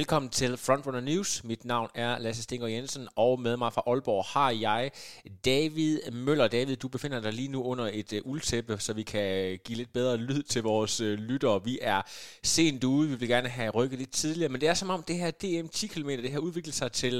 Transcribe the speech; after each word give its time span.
Velkommen 0.00 0.30
til 0.30 0.56
Frontrunner 0.56 1.00
News. 1.00 1.44
Mit 1.44 1.64
navn 1.64 1.88
er 1.94 2.18
Lasse 2.18 2.42
Stinger 2.42 2.66
Jensen, 2.66 3.08
og 3.16 3.40
med 3.40 3.56
mig 3.56 3.72
fra 3.72 3.82
Aalborg 3.86 4.24
har 4.24 4.50
jeg 4.50 4.90
David 5.44 6.10
Møller. 6.12 6.48
David, 6.48 6.76
du 6.76 6.88
befinder 6.88 7.20
dig 7.20 7.32
lige 7.32 7.48
nu 7.48 7.62
under 7.62 7.90
et 7.92 8.12
uh, 8.12 8.30
uldtæppe, 8.30 8.78
så 8.78 8.92
vi 8.92 9.02
kan 9.02 9.36
øh, 9.36 9.58
give 9.64 9.76
lidt 9.76 9.92
bedre 9.92 10.16
lyd 10.16 10.42
til 10.42 10.62
vores 10.62 11.00
uh, 11.00 11.06
lyttere. 11.06 11.64
Vi 11.64 11.78
er 11.82 12.02
sent 12.42 12.84
ude, 12.84 13.08
vi 13.08 13.14
vil 13.14 13.28
gerne 13.28 13.48
have 13.48 13.70
rykket 13.70 13.98
lidt 13.98 14.12
tidligere, 14.12 14.48
men 14.48 14.60
det 14.60 14.68
er 14.68 14.74
som 14.74 14.90
om 14.90 15.02
det 15.02 15.16
her 15.16 15.30
DM 15.30 15.68
10 15.68 15.86
km, 15.86 16.08
det 16.08 16.30
her 16.30 16.38
udviklet 16.38 16.74
sig 16.74 16.92
til 16.92 17.16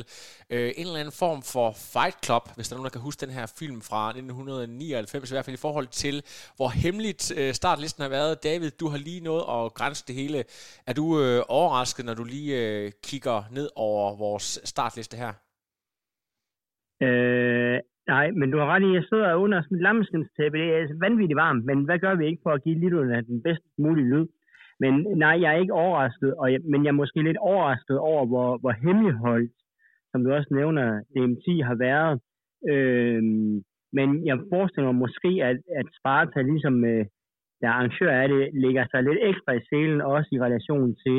uh, 0.51 0.57
en 0.57 0.73
eller 0.77 0.97
anden 0.97 1.13
form 1.13 1.43
for 1.43 1.73
Fight 1.73 2.25
Club, 2.25 2.49
hvis 2.55 2.69
der 2.69 2.75
er 2.75 2.77
nogen, 2.77 2.85
der 2.85 2.91
kan 2.91 3.01
huske 3.01 3.27
den 3.27 3.35
her 3.35 3.47
film 3.47 3.83
fra 3.83 4.09
1999, 4.09 5.31
i 5.31 5.35
hvert 5.35 5.45
fald 5.45 5.55
i 5.55 5.57
forhold 5.57 5.87
til, 5.87 6.23
hvor 6.57 6.69
hemmeligt 6.69 7.33
uh, 7.39 7.53
startlisten 7.53 8.03
har 8.03 8.09
været. 8.09 8.43
David, 8.43 8.71
du 8.71 8.89
har 8.89 8.99
lige 8.99 9.21
nået 9.21 9.41
at 9.41 9.75
grænse 9.75 10.05
det 10.07 10.15
hele. 10.15 10.45
Er 10.87 10.93
du 10.93 11.05
uh, 11.05 11.43
overrasket, 11.49 12.05
når 12.05 12.15
du 12.15 12.25
lige 12.25 12.57
øh, 12.59 12.93
kigger 13.03 13.43
ned 13.51 13.71
over 13.75 14.17
vores 14.17 14.61
startliste 14.65 15.17
her? 15.17 15.33
Øh, 17.03 17.81
nej, 18.15 18.27
men 18.39 18.51
du 18.51 18.57
har 18.59 18.67
ret 18.73 18.83
i, 18.83 18.91
at 18.91 18.99
jeg 18.99 19.05
sidder 19.11 19.41
under 19.45 19.59
sådan 19.63 19.77
et 19.77 19.87
lammeskinstæppe. 19.87 20.59
Det 20.59 20.69
er 20.77 21.01
vanvittigt 21.07 21.43
varmt, 21.45 21.65
men 21.69 21.79
hvad 21.87 21.99
gør 22.05 22.15
vi 22.15 22.25
ikke 22.27 22.45
for 22.47 22.53
at 22.55 22.63
give 22.65 22.79
lytterne 22.83 23.27
den 23.31 23.43
bedst 23.47 23.65
mulige 23.85 24.11
lyd? 24.13 24.27
Men 24.83 24.93
nej, 25.25 25.35
jeg 25.43 25.49
er 25.53 25.61
ikke 25.63 25.81
overrasket, 25.85 26.31
og 26.41 26.53
jeg, 26.53 26.61
men 26.73 26.81
jeg 26.85 26.91
er 26.91 27.01
måske 27.03 27.23
lidt 27.23 27.41
overrasket 27.53 27.99
over, 27.99 28.23
hvor, 28.31 28.51
hvor 28.63 28.73
hemmeligholdt, 28.85 29.53
som 30.11 30.25
du 30.25 30.29
også 30.33 30.51
nævner, 30.59 30.87
DMT 31.15 31.47
har 31.69 31.77
været. 31.89 32.15
Øh, 32.73 33.23
men 33.99 34.09
jeg 34.29 34.37
forestiller 34.53 34.89
mig 34.93 34.99
måske, 35.05 35.31
at, 35.51 35.59
at 35.81 35.87
Sparta, 35.99 36.41
ligesom 36.43 36.85
øh, 36.85 37.05
der 37.61 37.69
arrangør 37.69 38.13
af 38.23 38.29
det, 38.29 38.43
lægger 38.65 38.85
sig 38.91 39.03
lidt 39.03 39.21
ekstra 39.31 39.53
i 39.53 39.67
selen, 39.69 40.01
også 40.01 40.29
i 40.33 40.43
relation 40.47 40.89
til 41.05 41.19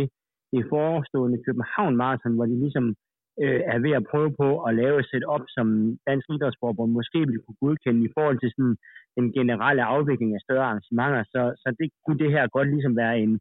det 0.53 0.63
forestående 0.69 1.43
København 1.45 1.95
Marathon, 2.01 2.35
hvor 2.35 2.45
de 2.45 2.59
ligesom 2.59 2.95
øh, 3.43 3.61
er 3.73 3.79
ved 3.85 3.93
at 3.99 4.07
prøve 4.11 4.31
på 4.41 4.49
at 4.67 4.71
lave 4.81 4.95
et 4.99 5.09
setup, 5.11 5.43
som 5.55 5.67
Dansk 6.07 6.27
Idrætsforbund 6.35 6.91
måske 6.99 7.19
vil 7.29 7.43
kunne 7.45 7.61
godkende 7.65 8.01
i 8.05 8.13
forhold 8.15 8.37
til 8.39 8.51
sådan 8.55 8.75
den 9.17 9.27
generelle 9.37 9.83
afvikling 9.95 10.31
af 10.33 10.41
større 10.45 10.67
arrangementer. 10.69 11.23
Så, 11.33 11.41
så 11.61 11.67
det 11.79 11.87
kunne 12.03 12.19
det 12.23 12.31
her 12.35 12.45
godt 12.55 12.69
ligesom 12.73 12.95
være 13.03 13.15
en, 13.23 13.33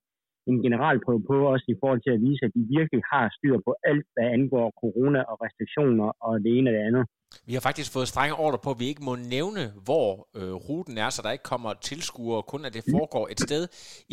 en 0.50 0.58
generalprøve 0.66 1.22
på, 1.30 1.36
også 1.52 1.66
i 1.74 1.80
forhold 1.82 2.00
til 2.02 2.12
at 2.16 2.22
vise, 2.26 2.42
at 2.46 2.52
de 2.56 2.62
virkelig 2.76 3.02
har 3.12 3.24
styr 3.36 3.56
på 3.66 3.72
alt, 3.90 4.06
hvad 4.14 4.26
angår 4.36 4.66
corona 4.82 5.20
og 5.30 5.36
restriktioner 5.44 6.08
og 6.26 6.32
det 6.44 6.50
ene 6.58 6.70
og 6.70 6.74
det 6.76 6.84
andet. 6.88 7.04
Vi 7.48 7.52
har 7.54 7.60
faktisk 7.60 7.92
fået 7.92 8.08
strenge 8.08 8.34
ordre 8.44 8.58
på, 8.64 8.70
at 8.70 8.80
vi 8.82 8.86
ikke 8.92 9.04
må 9.08 9.14
nævne, 9.36 9.62
hvor 9.86 10.08
øh, 10.38 10.54
ruten 10.68 10.98
er, 10.98 11.10
så 11.10 11.20
der 11.24 11.30
ikke 11.36 11.50
kommer 11.52 11.72
tilskuere, 11.72 12.42
kun 12.42 12.64
at 12.64 12.74
det 12.74 12.84
foregår 12.94 13.28
et 13.32 13.40
sted 13.40 13.62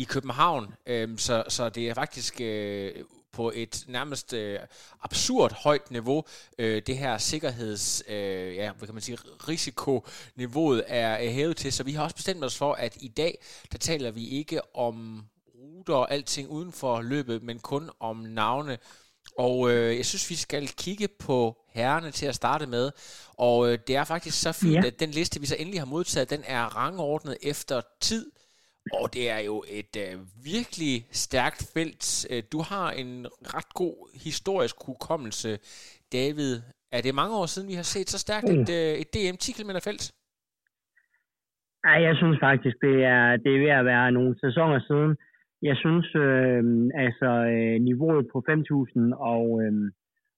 i 0.02 0.04
København. 0.14 0.64
Øhm, 0.92 1.16
så, 1.26 1.36
så 1.48 1.68
det 1.76 1.84
er 1.90 1.94
faktisk 1.94 2.34
øh, 2.40 2.90
på 3.38 3.52
et 3.54 3.84
nærmest 3.88 4.32
øh, 4.32 4.58
absurd 5.02 5.52
højt 5.52 5.90
niveau, 5.90 6.24
øh, 6.58 6.82
det 6.86 6.98
her 6.98 7.18
sikkerheds, 7.18 8.02
øh, 8.08 8.54
ja, 8.54 8.72
hvad 8.72 8.88
kan 8.88 8.94
man 8.94 9.02
sige, 9.02 9.18
risikoniveauet 9.48 10.84
er, 10.86 11.08
er 11.08 11.30
hævet 11.30 11.56
til. 11.56 11.72
Så 11.72 11.82
vi 11.82 11.92
har 11.92 12.04
også 12.04 12.16
bestemt 12.16 12.44
os 12.44 12.56
for, 12.56 12.72
at 12.72 12.96
i 13.00 13.08
dag, 13.08 13.38
der 13.72 13.78
taler 13.78 14.10
vi 14.10 14.28
ikke 14.28 14.76
om 14.76 15.24
ruter 15.54 15.94
og 15.94 16.12
alting 16.12 16.48
uden 16.48 16.72
for 16.72 17.00
løbet, 17.00 17.42
men 17.42 17.58
kun 17.58 17.90
om 18.00 18.16
navne. 18.16 18.78
Og 19.38 19.70
øh, 19.70 19.96
jeg 19.96 20.06
synes, 20.06 20.30
vi 20.30 20.34
skal 20.34 20.68
kigge 20.68 21.08
på 21.08 21.56
herrene 21.68 22.10
til 22.10 22.26
at 22.26 22.34
starte 22.34 22.66
med. 22.66 22.90
Og 23.36 23.72
øh, 23.72 23.78
det 23.86 23.96
er 23.96 24.04
faktisk 24.04 24.40
så 24.40 24.52
fint, 24.52 24.74
ja. 24.74 24.86
at 24.86 25.00
den 25.00 25.10
liste, 25.10 25.40
vi 25.40 25.46
så 25.46 25.56
endelig 25.58 25.80
har 25.80 25.86
modtaget, 25.86 26.30
den 26.30 26.42
er 26.46 26.76
rangordnet 26.76 27.36
efter 27.42 27.80
tid. 28.00 28.30
Og 28.92 29.06
det 29.14 29.24
er 29.36 29.40
jo 29.50 29.56
et 29.80 29.94
øh, 30.04 30.14
virkelig 30.52 30.94
stærkt 31.24 31.60
felt. 31.74 32.26
Øh, 32.32 32.42
du 32.52 32.58
har 32.70 32.88
en 33.02 33.26
ret 33.54 33.70
god 33.82 33.96
historisk 34.26 34.76
hukommelse, 34.86 35.50
David. 36.12 36.52
Er 36.96 37.00
det 37.02 37.14
mange 37.20 37.34
år 37.40 37.46
siden, 37.46 37.68
vi 37.72 37.76
har 37.80 37.88
set 37.94 38.08
så 38.10 38.18
stærkt 38.26 38.48
et, 38.56 38.68
øh, 38.78 38.92
et 39.02 39.08
DM 39.14 39.36
10 39.44 39.52
km 39.58 39.72
felt? 39.88 40.04
Nej, 41.86 41.98
jeg 42.08 42.14
synes 42.16 42.38
faktisk, 42.48 42.76
det 42.86 42.96
er, 43.04 43.36
det 43.42 43.50
er 43.54 43.60
ved 43.64 43.74
at 43.80 43.84
være 43.84 44.12
nogle 44.12 44.34
sæsoner 44.44 44.80
siden. 44.88 45.12
Jeg 45.62 45.76
synes, 45.76 46.08
øh, 46.14 46.62
altså 47.04 47.30
øh, 47.54 47.76
niveauet 47.88 48.26
på 48.32 48.38
5.000 48.50 49.14
og, 49.34 49.44
øh, 49.62 49.72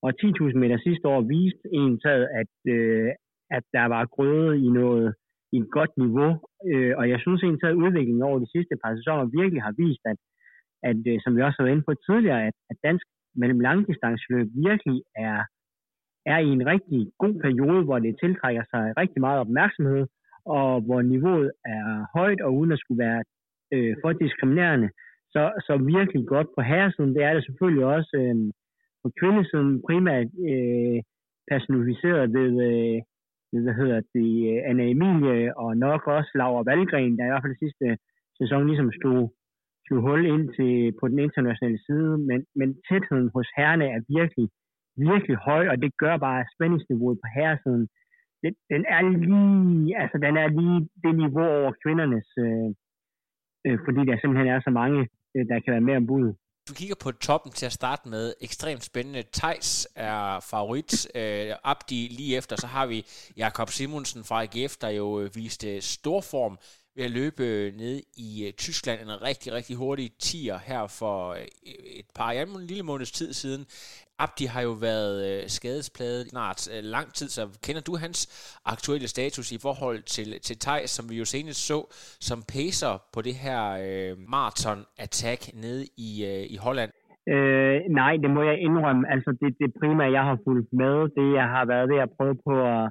og 0.02 0.10
10.000 0.22 0.58
meter 0.62 0.78
sidste 0.78 1.08
år 1.08 1.20
viste 1.20 1.66
en 1.72 2.00
taget, 2.00 2.28
at, 2.40 2.54
øh, 2.76 3.10
at 3.50 3.64
der 3.72 3.86
var 3.94 4.06
grøde 4.06 4.58
i 4.66 4.68
noget 4.68 5.14
i 5.52 5.56
et 5.62 5.70
godt 5.76 5.92
niveau. 6.04 6.30
Øh, 6.70 6.92
og 6.98 7.04
jeg 7.12 7.18
synes 7.20 7.42
egentlig, 7.42 7.68
at 7.68 7.80
udviklingen 7.84 8.22
over 8.28 8.38
de 8.38 8.52
sidste 8.54 8.74
par 8.82 8.92
sæsoner 8.96 9.34
virkelig 9.38 9.62
har 9.62 9.74
vist, 9.82 10.04
at, 10.12 10.18
at 10.90 11.00
øh, 11.10 11.18
som 11.22 11.36
vi 11.36 11.40
også 11.42 11.56
har 11.58 11.64
været 11.64 11.76
inde 11.76 11.88
på 11.88 11.94
tidligere, 12.08 12.42
at, 12.48 12.56
at 12.70 12.76
dansk 12.86 13.06
mellem 13.40 13.60
langdistanceløb 13.60 14.48
virkelig 14.66 14.98
er, 15.28 15.38
er 16.32 16.38
i 16.38 16.50
en 16.56 16.66
rigtig 16.72 17.00
god 17.22 17.34
periode, 17.44 17.82
hvor 17.84 17.98
det 17.98 18.20
tiltrækker 18.22 18.64
sig 18.72 18.84
rigtig 19.00 19.20
meget 19.20 19.40
opmærksomhed, 19.44 20.06
og 20.44 20.80
hvor 20.86 21.00
niveauet 21.02 21.50
er 21.64 22.06
højt, 22.18 22.40
og 22.40 22.54
uden 22.58 22.72
at 22.72 22.78
skulle 22.82 23.02
være 23.06 23.22
øh, 23.74 23.96
for 24.02 24.12
diskriminerende, 24.12 24.88
så, 25.34 25.42
så 25.66 25.72
virkelig 25.94 26.26
godt 26.26 26.48
på 26.56 26.60
herresiden. 26.70 27.14
Det 27.14 27.22
er 27.22 27.34
det 27.34 27.44
selvfølgelig 27.44 27.84
også 27.84 28.12
øh, 28.22 28.36
på 29.02 29.08
kvindesiden 29.20 29.82
primært 29.86 30.28
øh, 30.50 30.98
personificeret 31.50 32.32
ved, 32.38 32.52
øh, 32.70 32.98
hvad 33.64 33.74
hedder 33.80 34.00
det, 34.14 34.30
øh, 34.50 34.58
Anna 34.68 34.84
Emilie 34.92 35.58
og 35.62 35.70
nok 35.86 36.02
også 36.16 36.30
Laura 36.34 36.62
Valgren, 36.70 37.18
der 37.18 37.24
i 37.24 37.30
hvert 37.30 37.44
fald 37.44 37.62
sidste 37.64 37.86
sæson 38.38 38.66
ligesom 38.66 38.90
stod, 38.98 39.20
slog 39.86 40.00
hul 40.06 40.22
ind 40.34 40.44
til, 40.56 40.72
på 41.00 41.04
den 41.08 41.18
internationale 41.26 41.80
side, 41.86 42.12
men, 42.28 42.38
men 42.58 42.68
tætheden 42.88 43.30
hos 43.34 43.48
herrene 43.56 43.86
er 43.96 44.00
virkelig, 44.16 44.46
virkelig 45.08 45.36
høj, 45.48 45.64
og 45.72 45.76
det 45.82 45.90
gør 46.02 46.16
bare 46.16 46.48
spændingsniveauet 46.54 47.18
på 47.22 47.28
herresiden. 47.36 47.86
Det, 48.42 48.52
den 48.72 48.82
er 48.94 49.02
lige, 49.26 49.96
altså 50.02 50.18
den 50.26 50.34
er 50.42 50.48
lige 50.58 50.80
det 51.04 51.14
niveau 51.22 51.48
over 51.58 51.72
kvindernes, 51.82 52.28
øh, 52.44 52.68
øh, 53.66 53.78
fordi 53.84 54.00
der 54.08 54.16
simpelthen 54.18 54.48
er 54.54 54.60
så 54.60 54.72
mange 54.80 55.00
Øh, 55.36 55.44
der 55.48 55.60
kan 55.60 55.72
være 55.72 55.88
med 55.88 55.96
om 55.96 56.06
budet. 56.06 56.36
Du 56.70 56.75
kigger 56.75 56.94
på 56.94 57.12
toppen 57.12 57.53
til 57.53 57.66
at 57.66 57.72
starte 57.72 58.08
med. 58.08 58.34
Ekstremt 58.41 58.84
spændende. 58.84 59.25
Tejs 59.32 59.88
er 59.94 60.41
favorit. 60.41 61.08
Øh, 61.14 61.54
Abdi 61.64 62.08
lige 62.10 62.36
efter, 62.36 62.56
så 62.56 62.66
har 62.66 62.86
vi 62.86 63.06
Jakob 63.36 63.70
Simonsen 63.70 64.25
fra 64.25 64.42
AGF, 64.42 64.76
der 64.76 64.88
jo 64.88 65.20
øh, 65.20 65.34
viste 65.34 65.80
stor 65.80 66.20
form 66.20 66.59
ved 66.96 67.04
at 67.04 67.10
løbe 67.10 67.42
øh, 67.42 67.74
ned 67.74 68.02
i 68.16 68.46
øh, 68.46 68.52
Tyskland. 68.52 69.00
En 69.00 69.22
rigtig, 69.22 69.52
rigtig 69.52 69.76
hurtig 69.76 70.10
tier 70.18 70.58
her 70.58 70.86
for 70.86 71.30
øh, 71.30 71.46
et 72.00 72.06
par, 72.14 72.32
ja, 72.32 72.42
en 72.42 72.66
lille 72.66 72.82
måneds 72.82 73.12
tid 73.12 73.32
siden. 73.32 73.66
Abdi 74.18 74.44
har 74.44 74.62
jo 74.62 74.70
været 74.70 75.50
skadespladet 75.50 76.28
snart 76.28 76.68
lang 76.82 77.14
tid, 77.14 77.28
så 77.28 77.42
kender 77.66 77.82
du 77.82 77.96
hans 77.96 78.20
aktuelle 78.64 79.08
status 79.08 79.52
i 79.52 79.58
forhold 79.58 80.02
til, 80.02 80.40
til 80.40 80.58
Thijs, 80.58 80.90
som 80.90 81.10
vi 81.10 81.16
jo 81.18 81.24
senest 81.24 81.66
så 81.66 81.78
som 82.20 82.42
pacer 82.42 83.02
på 83.14 83.22
det 83.22 83.34
her 83.34 83.62
øh, 83.86 84.12
marathon-attack 84.34 85.40
nede 85.62 85.86
i, 86.08 86.10
øh, 86.30 86.44
i 86.54 86.56
Holland? 86.56 86.90
Øh, 87.34 87.76
nej, 88.00 88.12
det 88.22 88.30
må 88.36 88.42
jeg 88.50 88.56
indrømme. 88.66 89.02
Altså 89.14 89.30
det, 89.40 89.50
det 89.60 89.68
primære, 89.80 90.12
jeg 90.18 90.24
har 90.30 90.38
fulgt 90.46 90.70
med, 90.72 90.94
det 91.16 91.26
jeg 91.38 91.48
har 91.54 91.64
været 91.72 91.88
ved 91.92 91.98
at 92.04 92.10
prøve 92.16 92.36
på 92.46 92.54
at, 92.74 92.82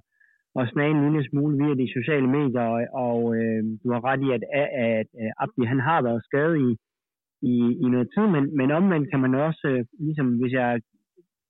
og 0.59 0.65
snage 0.67 0.91
en 0.93 1.03
lille 1.05 1.23
smule 1.29 1.55
via 1.61 1.73
de 1.81 1.93
sociale 1.97 2.29
medier, 2.37 2.65
og, 2.73 2.79
og 3.05 3.19
øh, 3.37 3.61
du 3.83 3.87
har 3.93 4.01
ret 4.09 4.21
i, 4.27 4.29
at, 4.37 4.44
at, 4.61 5.07
at 5.23 5.31
Abdi 5.44 5.63
han 5.73 5.81
har 5.89 6.00
været 6.07 6.25
skadet 6.27 6.57
i, 6.67 6.69
i, 7.51 7.56
i 7.83 7.85
noget 7.94 8.07
tid, 8.15 8.25
men, 8.35 8.44
men 8.57 8.71
omvendt 8.79 9.09
kan 9.11 9.21
man 9.25 9.33
også, 9.35 9.67
øh, 9.71 9.85
ligesom 10.06 10.27
hvis 10.39 10.53
jeg 10.61 10.81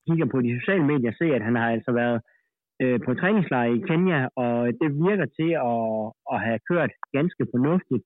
kigger 0.08 0.28
på 0.34 0.38
de 0.46 0.60
sociale 0.60 0.86
medier, 0.92 1.12
se, 1.12 1.26
at 1.38 1.44
han 1.48 1.56
har 1.56 1.70
altså 1.76 1.92
været 2.02 2.20
øh, 2.84 3.00
på 3.06 3.12
træningslejr 3.14 3.70
i 3.78 3.84
Kenya, 3.90 4.20
og 4.44 4.56
det 4.82 4.90
virker 5.08 5.28
til 5.40 5.52
at, 5.72 5.88
at 6.34 6.38
have 6.46 6.60
kørt 6.70 6.92
ganske 7.18 7.44
fornuftigt. 7.54 8.04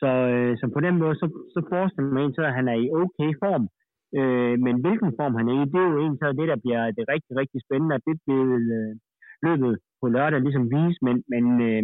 Så, 0.00 0.10
øh, 0.32 0.52
så 0.60 0.64
på 0.74 0.80
den 0.86 0.94
måde, 1.02 1.14
så, 1.22 1.26
så 1.54 1.60
forestiller 1.72 2.12
man 2.18 2.34
sig, 2.34 2.46
at 2.46 2.56
han 2.58 2.68
er 2.68 2.78
i 2.84 2.92
okay 3.02 3.30
form. 3.44 3.64
Øh, 4.18 4.56
men 4.66 4.74
hvilken 4.84 5.10
form 5.18 5.34
han 5.38 5.48
er 5.52 5.56
i, 5.62 5.70
det 5.72 5.80
er 5.80 5.90
jo 5.92 5.98
egentlig 6.02 6.38
det, 6.40 6.48
der 6.52 6.58
bliver 6.64 6.82
det 6.96 7.04
rigtig, 7.14 7.32
rigtig 7.40 7.60
spændende, 7.66 7.96
og 7.98 8.02
det 8.08 8.16
bliver 8.24 8.44
øh, 8.76 8.92
løbet 9.46 9.72
på 10.04 10.08
lørdag 10.16 10.40
ligesom 10.40 10.66
vise, 10.76 10.98
men, 11.06 11.16
men 11.32 11.44
øh, 11.68 11.82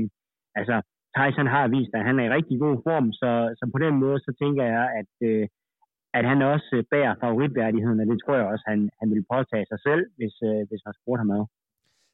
altså, 0.59 0.77
Tyson 1.17 1.49
har 1.55 1.73
vist, 1.77 1.93
at 1.99 2.07
han 2.09 2.17
er 2.21 2.27
i 2.27 2.35
rigtig 2.37 2.57
god 2.65 2.77
form, 2.87 3.07
så, 3.21 3.31
så 3.59 3.65
på 3.75 3.79
den 3.85 3.95
måde, 4.03 4.19
så 4.27 4.33
tænker 4.43 4.65
jeg, 4.75 4.87
at, 5.01 5.13
øh, 5.31 5.45
at 6.19 6.25
han 6.31 6.41
også 6.55 6.75
bærer 6.93 7.21
favoritværdigheden, 7.23 8.01
og 8.03 8.07
det 8.11 8.19
tror 8.21 8.37
jeg 8.41 8.47
også, 8.53 8.65
han, 8.73 8.81
han 9.01 9.09
vil 9.15 9.25
påtage 9.33 9.67
sig 9.73 9.81
selv, 9.87 10.03
hvis, 10.19 10.35
øh, 10.51 10.63
hvis 10.69 10.83
man 10.87 10.95
spurgte 11.01 11.23
ham 11.23 11.35
ad. 11.39 11.45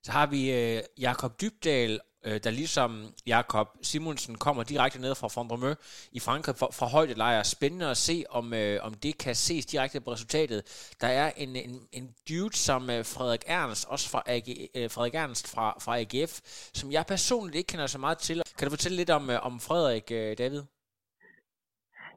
Så 0.06 0.12
har 0.18 0.26
vi 0.34 0.40
øh, 0.58 0.78
Jakob 1.06 1.32
Dybdal, 1.40 1.92
øh, 2.26 2.36
der 2.44 2.50
ligesom 2.60 2.90
Jakob 3.34 3.68
Simonsen 3.90 4.34
kommer 4.44 4.62
direkte 4.72 4.98
ned 5.04 5.14
fra 5.20 5.28
Fondremø 5.36 5.70
i 6.18 6.20
Frankrig 6.26 6.54
fra, 6.60 6.68
fra 6.78 6.86
højdelejr. 6.96 7.42
Spændende 7.54 7.88
at 7.94 8.00
se, 8.08 8.16
om, 8.38 8.46
øh, 8.62 8.76
om 8.86 8.92
det 9.04 9.14
kan 9.24 9.34
ses 9.46 9.64
direkte 9.72 9.98
på 10.04 10.10
resultatet. 10.16 10.60
Der 11.02 11.10
er 11.20 11.28
en, 11.42 11.50
en, 11.66 11.74
en 11.98 12.06
dude 12.28 12.56
som 12.66 12.82
øh, 12.94 13.02
Frederik 13.14 13.44
Ernst, 13.58 13.82
også 13.94 14.06
fra, 14.12 14.20
AG, 14.34 14.48
øh, 14.78 14.86
Frederik 14.94 15.16
Ernst 15.22 15.44
fra, 15.54 15.66
fra 15.84 15.92
AGF, 16.02 16.32
som 16.78 16.86
jeg 16.96 17.04
personligt 17.14 17.56
ikke 17.58 17.70
kender 17.72 17.88
så 17.94 18.00
meget 18.06 18.18
til. 18.26 18.36
Kan 18.56 18.64
du 18.66 18.72
fortælle 18.76 18.98
lidt 19.00 19.12
om, 19.18 19.24
øh, 19.34 19.38
om 19.48 19.54
Frederik, 19.66 20.06
øh, 20.20 20.30
David? 20.42 20.62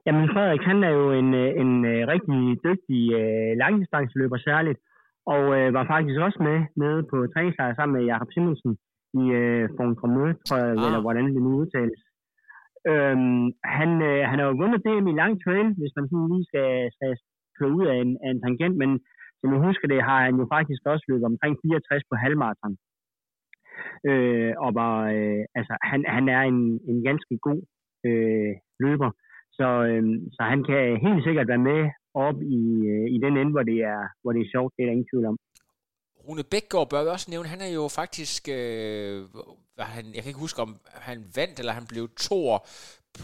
Jamen 0.06 0.26
Frederik, 0.34 0.62
han 0.70 0.78
er 0.88 0.92
jo 1.00 1.06
en, 1.20 1.30
øh, 1.42 1.50
en, 1.62 1.72
øh, 1.92 2.00
rigtig 2.14 2.38
dygtig 2.66 3.02
øh, 3.20 3.50
langdistanceløber 3.62 4.38
særligt, 4.48 4.80
og 5.26 5.42
uh, 5.56 5.68
var 5.76 5.84
faktisk 5.94 6.18
også 6.26 6.38
med 6.48 6.58
nede 6.82 7.02
på 7.10 7.16
træningslejr 7.32 7.74
sammen 7.74 7.96
med 7.96 8.08
Jakob 8.10 8.30
Simonsen 8.32 8.72
i 9.22 9.24
uh, 9.40 9.64
Fonkromø, 9.76 10.26
tror 10.46 10.58
jeg, 10.64 10.72
ah. 10.78 10.86
eller 10.86 11.00
hvordan 11.00 11.26
det 11.34 11.42
nu 11.42 11.52
udtales. 11.62 12.00
Øhm, 12.92 13.46
han, 13.78 13.90
øh, 14.10 14.22
han 14.30 14.38
har 14.38 14.46
jo 14.46 14.58
vundet 14.60 14.84
DM 14.86 15.06
i 15.08 15.18
lang 15.22 15.32
trail, 15.44 15.66
hvis 15.80 15.94
man 15.96 16.06
sådan 16.08 16.30
lige 16.32 16.46
skal, 16.50 16.70
skal 16.96 17.10
køre 17.58 17.76
ud 17.78 17.86
af 17.92 17.96
en, 18.04 18.12
af 18.24 18.28
en 18.30 18.42
tangent, 18.44 18.76
men 18.82 18.90
som 19.40 19.52
jeg 19.52 19.60
husker 19.68 19.86
det, 19.88 20.06
har 20.08 20.20
han 20.26 20.36
jo 20.42 20.46
faktisk 20.56 20.82
også 20.92 21.04
løbet 21.08 21.30
omkring 21.32 21.54
64 21.62 22.02
på 22.10 22.14
halvmarathon. 22.22 22.76
Øh, 24.10 24.52
og 24.64 24.70
var, 24.80 24.96
øh, 25.16 25.42
altså, 25.58 25.74
han, 25.90 26.00
han 26.16 26.24
er 26.36 26.42
en, 26.52 26.60
en 26.90 26.98
ganske 27.08 27.34
god 27.46 27.60
øh, 28.08 28.52
løber, 28.84 29.10
så, 29.58 29.68
øh, 29.90 30.04
så 30.34 30.42
han 30.52 30.60
kan 30.68 30.82
helt 31.06 31.24
sikkert 31.24 31.48
være 31.52 31.66
med 31.70 31.80
op 32.14 32.42
i, 32.42 32.62
øh, 32.92 33.06
i 33.14 33.18
den 33.24 33.36
ende, 33.36 33.52
hvor 33.52 33.62
det, 33.62 33.78
er, 33.92 34.02
hvor 34.22 34.32
det 34.32 34.40
er 34.40 34.50
sjovt, 34.54 34.72
det 34.76 34.82
er 34.82 34.86
der 34.86 34.92
ingen 34.92 35.10
tvivl 35.12 35.26
om. 35.26 35.36
Rune 36.28 36.44
Bækgaard 36.50 36.90
bør 36.90 37.02
vi 37.02 37.08
også 37.08 37.30
nævne, 37.30 37.48
han 37.48 37.60
er 37.60 37.72
jo 37.80 37.88
faktisk, 37.88 38.48
øh, 38.48 39.24
han, 39.78 40.04
jeg 40.14 40.22
kan 40.22 40.30
ikke 40.30 40.46
huske, 40.46 40.62
om 40.62 40.76
han 40.86 41.18
vandt, 41.36 41.58
eller 41.58 41.72
han 41.72 41.86
blev 41.86 42.08
toer 42.08 42.58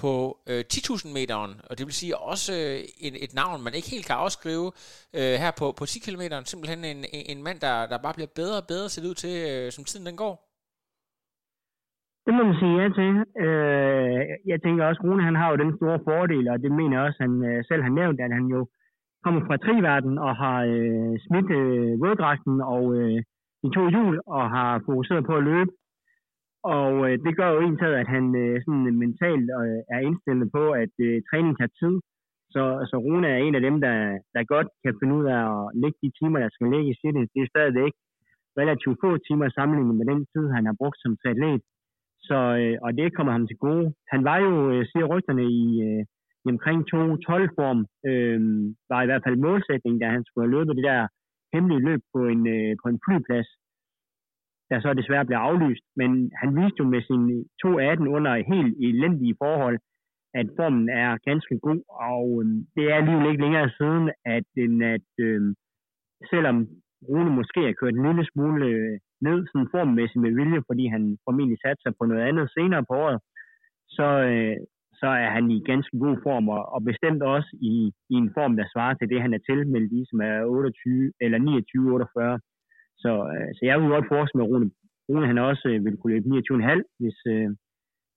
på 0.00 0.38
øh, 0.46 0.64
10.000 0.72 1.12
meteren, 1.12 1.54
og 1.70 1.78
det 1.78 1.86
vil 1.86 1.94
sige 1.94 2.18
også 2.18 2.52
øh, 2.52 2.84
en, 2.98 3.14
et 3.16 3.34
navn, 3.34 3.62
man 3.62 3.74
ikke 3.74 3.90
helt 3.90 4.06
kan 4.06 4.16
afskrive 4.16 4.72
øh, 5.14 5.34
her 5.42 5.50
på, 5.58 5.72
på 5.72 5.86
10 5.86 5.98
km. 5.98 6.22
Simpelthen 6.44 6.84
en, 6.84 7.04
en 7.12 7.42
mand, 7.42 7.60
der, 7.60 7.86
der 7.86 7.98
bare 7.98 8.14
bliver 8.14 8.28
bedre 8.34 8.56
og 8.56 8.66
bedre 8.66 8.88
set 8.88 9.04
ud 9.04 9.14
til, 9.14 9.50
øh, 9.50 9.72
som 9.72 9.84
tiden 9.84 10.06
den 10.06 10.16
går. 10.16 10.45
Det 12.26 12.34
må 12.34 12.42
man 12.44 12.58
sige 12.60 12.76
ja 12.80 12.88
til. 12.98 13.10
Øh, 13.44 14.20
jeg 14.50 14.58
tænker 14.62 14.84
også, 14.84 15.00
Rune 15.04 15.22
han 15.22 15.36
har 15.40 15.48
jo 15.50 15.56
den 15.64 15.76
store 15.76 15.98
fordel, 16.08 16.48
og 16.48 16.58
det 16.62 16.72
mener 16.72 16.96
jeg 16.96 17.06
også, 17.06 17.22
han 17.26 17.34
øh, 17.50 17.64
selv 17.68 17.82
har 17.82 17.94
nævnt, 18.00 18.20
at 18.20 18.32
han 18.38 18.46
jo 18.54 18.60
kommer 19.24 19.40
fra 19.46 19.56
triverden 19.56 20.18
og 20.26 20.32
har 20.42 20.58
øh, 20.74 21.14
smidt 21.26 21.50
øh, 21.60 21.92
våddragten 22.02 22.56
og 22.74 22.84
øh, 22.98 23.18
de 23.62 23.68
to 23.76 23.82
hjul 23.94 24.16
og 24.26 24.44
har 24.56 24.70
fokuseret 24.88 25.26
på 25.26 25.34
at 25.36 25.46
løbe. 25.50 25.70
Og 26.76 26.92
øh, 27.06 27.14
det 27.24 27.32
gør 27.38 27.48
jo 27.54 27.60
en 27.60 27.78
at 28.02 28.08
han 28.14 28.24
øh, 28.42 28.54
sådan 28.64 28.86
øh, 28.90 28.94
mentalt 29.04 29.48
øh, 29.60 29.80
er 29.94 30.00
indstillet 30.08 30.48
på, 30.56 30.64
at 30.82 30.94
øh, 31.06 31.22
træning 31.28 31.54
tager 31.58 31.76
tid. 31.80 31.94
Så, 32.54 32.62
så 32.90 32.96
Rune 33.04 33.28
er 33.28 33.38
en 33.46 33.54
af 33.58 33.62
dem, 33.68 33.76
der, 33.86 33.96
der 34.34 34.50
godt 34.54 34.68
kan 34.84 34.94
finde 35.00 35.14
ud 35.18 35.26
af 35.36 35.42
at 35.54 35.62
lægge 35.82 35.98
de 36.02 36.10
timer, 36.18 36.38
der 36.38 36.50
skal 36.52 36.66
ligge 36.74 36.90
i 36.90 36.98
sit. 37.00 37.16
Det 37.34 37.40
er 37.42 37.52
stadigvæk 37.54 37.92
relativt 38.60 38.98
få 39.02 39.10
timer 39.28 39.48
sammenlignet 39.48 39.96
med 40.00 40.06
den 40.12 40.20
tid, 40.32 40.44
han 40.56 40.66
har 40.68 40.76
brugt 40.80 40.98
som 41.00 41.16
atlet. 41.30 41.62
Så, 42.28 42.38
øh, 42.60 42.76
og 42.84 42.90
det 42.98 43.14
kommer 43.16 43.32
ham 43.32 43.46
til 43.46 43.56
gode. 43.56 43.86
Han 44.12 44.24
var 44.24 44.38
jo, 44.46 44.52
øh, 44.72 44.86
siger 44.90 45.06
rygterne, 45.12 45.44
i, 45.60 45.66
øh, 45.86 46.02
i 46.44 46.48
omkring 46.54 46.78
2-12-form, 46.92 47.80
øh, 48.10 48.40
var 48.90 49.00
i 49.02 49.08
hvert 49.08 49.24
fald 49.26 49.36
målsætningen, 49.46 50.00
da 50.00 50.06
han 50.16 50.24
skulle 50.24 50.44
have 50.46 50.56
løbet 50.56 50.76
det 50.76 50.84
der 50.90 51.02
hemmelige 51.54 51.84
løb 51.88 52.00
på 52.14 52.20
en, 52.32 52.42
øh, 52.56 52.76
på 52.82 52.86
en 52.88 53.00
flyplads, 53.04 53.48
der 54.70 54.78
så 54.80 54.94
desværre 54.94 55.26
blev 55.28 55.38
aflyst. 55.38 55.84
Men 56.00 56.10
han 56.40 56.50
viste 56.58 56.78
jo 56.80 56.86
med 56.94 57.02
sin 57.08 57.22
2-18 57.62 58.14
under 58.16 58.32
helt 58.52 58.74
elendige 58.88 59.36
forhold, 59.42 59.78
at 60.40 60.46
formen 60.56 60.88
er 60.88 61.10
ganske 61.28 61.58
god, 61.66 61.80
og 62.12 62.26
øh, 62.42 62.46
det 62.74 62.84
er 62.90 62.94
alligevel 62.94 63.30
ikke 63.30 63.44
længere 63.46 63.70
siden, 63.78 64.04
at, 64.36 64.48
at 64.94 65.10
øh, 65.26 65.42
selvom 66.32 66.56
Rune 67.08 67.30
måske 67.40 67.60
har 67.66 67.78
kørt 67.80 67.94
en 67.94 68.06
lille 68.06 68.24
smule 68.32 68.66
øh, 68.72 68.98
ned 69.26 69.38
sådan 69.46 69.72
formmæssigt 69.74 70.22
med 70.22 70.32
vilje, 70.40 70.60
fordi 70.68 70.84
han 70.94 71.02
formentlig 71.24 71.58
satte 71.60 71.80
sig 71.82 71.92
på 71.98 72.04
noget 72.06 72.22
andet 72.28 72.46
senere 72.56 72.84
på 72.88 72.94
året, 73.04 73.18
så, 73.96 74.08
øh, 74.30 74.56
så 75.00 75.08
er 75.24 75.30
han 75.36 75.50
i 75.56 75.58
ganske 75.70 75.98
god 76.04 76.16
form, 76.26 76.48
og, 76.56 76.62
og 76.74 76.80
bestemt 76.90 77.22
også 77.22 77.50
i, 77.70 77.74
i 78.12 78.14
en 78.22 78.30
form, 78.36 78.52
der 78.56 78.66
svarer 78.72 78.94
til 78.94 79.08
det, 79.12 79.22
han 79.24 79.34
er 79.34 79.46
tilmeldt 79.48 79.92
i, 79.98 80.00
som 80.10 80.18
er 80.30 80.36
28 80.44 81.12
eller 81.24 81.38
29-48. 81.38 82.40
Så, 83.02 83.12
øh, 83.34 83.50
så 83.56 83.62
jeg 83.68 83.76
vil 83.80 83.94
godt 83.94 84.10
forestille 84.12 84.38
mig, 84.40 84.46
at 84.48 84.52
Rune, 84.52 84.70
Rune 85.08 85.26
han 85.26 85.38
også 85.50 85.66
øh, 85.72 85.84
vil 85.84 85.96
kunne 85.96 86.12
løbe 86.14 86.28
29,5, 86.28 86.82
hvis, 87.00 87.18
øh, 87.34 87.48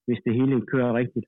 hvis 0.07 0.19
det 0.25 0.33
hele 0.39 0.56
kører 0.71 0.94
rigtigt. 1.01 1.25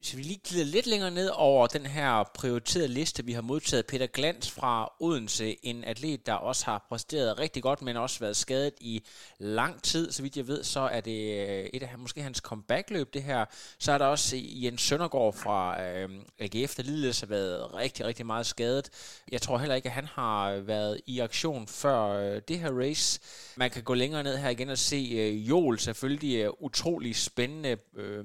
Hvis 0.00 0.16
vi 0.16 0.22
lige 0.22 0.40
glider 0.44 0.64
lidt 0.64 0.86
længere 0.86 1.10
ned 1.10 1.30
over 1.34 1.66
den 1.66 1.86
her 1.86 2.24
prioriterede 2.34 2.88
liste, 2.88 3.24
vi 3.24 3.32
har 3.32 3.42
modtaget 3.42 3.86
Peter 3.86 4.06
Glans 4.06 4.50
fra 4.50 4.92
Odense, 5.00 5.56
en 5.62 5.84
atlet, 5.84 6.26
der 6.26 6.32
også 6.32 6.64
har 6.64 6.86
præsteret 6.88 7.38
rigtig 7.38 7.62
godt, 7.62 7.82
men 7.82 7.96
også 7.96 8.20
været 8.20 8.36
skadet 8.36 8.72
i 8.80 9.02
lang 9.38 9.82
tid. 9.82 10.12
Så 10.12 10.22
vidt 10.22 10.36
jeg 10.36 10.48
ved, 10.48 10.64
så 10.64 10.80
er 10.80 11.00
det 11.00 11.48
øh, 11.48 11.64
et 11.74 11.82
af 11.82 11.98
måske 11.98 12.22
hans 12.22 12.38
comeback-løb, 12.38 13.14
det 13.14 13.22
her. 13.22 13.44
Så 13.78 13.92
er 13.92 13.98
der 13.98 14.06
også 14.06 14.36
øh, 14.36 14.64
Jens 14.64 14.82
Søndergaard 14.82 15.34
fra 15.34 15.82
øh, 15.82 16.08
AGF, 16.38 16.74
der 16.74 16.82
ligeledes 16.82 17.20
har 17.20 17.26
været 17.26 17.74
rigtig, 17.74 18.06
rigtig 18.06 18.26
meget 18.26 18.46
skadet. 18.46 18.90
Jeg 19.32 19.42
tror 19.42 19.58
heller 19.58 19.74
ikke, 19.74 19.88
at 19.88 19.94
han 19.94 20.06
har 20.06 20.56
været 20.56 21.00
i 21.06 21.20
aktion 21.20 21.66
før 21.66 22.02
øh, 22.02 22.42
det 22.48 22.58
her 22.58 22.70
race. 22.70 23.20
Man 23.56 23.70
kan 23.70 23.82
gå 23.82 23.94
længere 23.94 24.22
ned 24.22 24.36
her 24.36 24.48
igen 24.48 24.68
og 24.68 24.78
se 24.78 25.08
øh, 25.12 25.48
Jol, 25.48 25.78
selvfølgelig 25.78 26.36
øh, 26.36 26.50
utrolig 26.60 27.16
spændende. 27.16 27.76
Øh, 27.96 28.24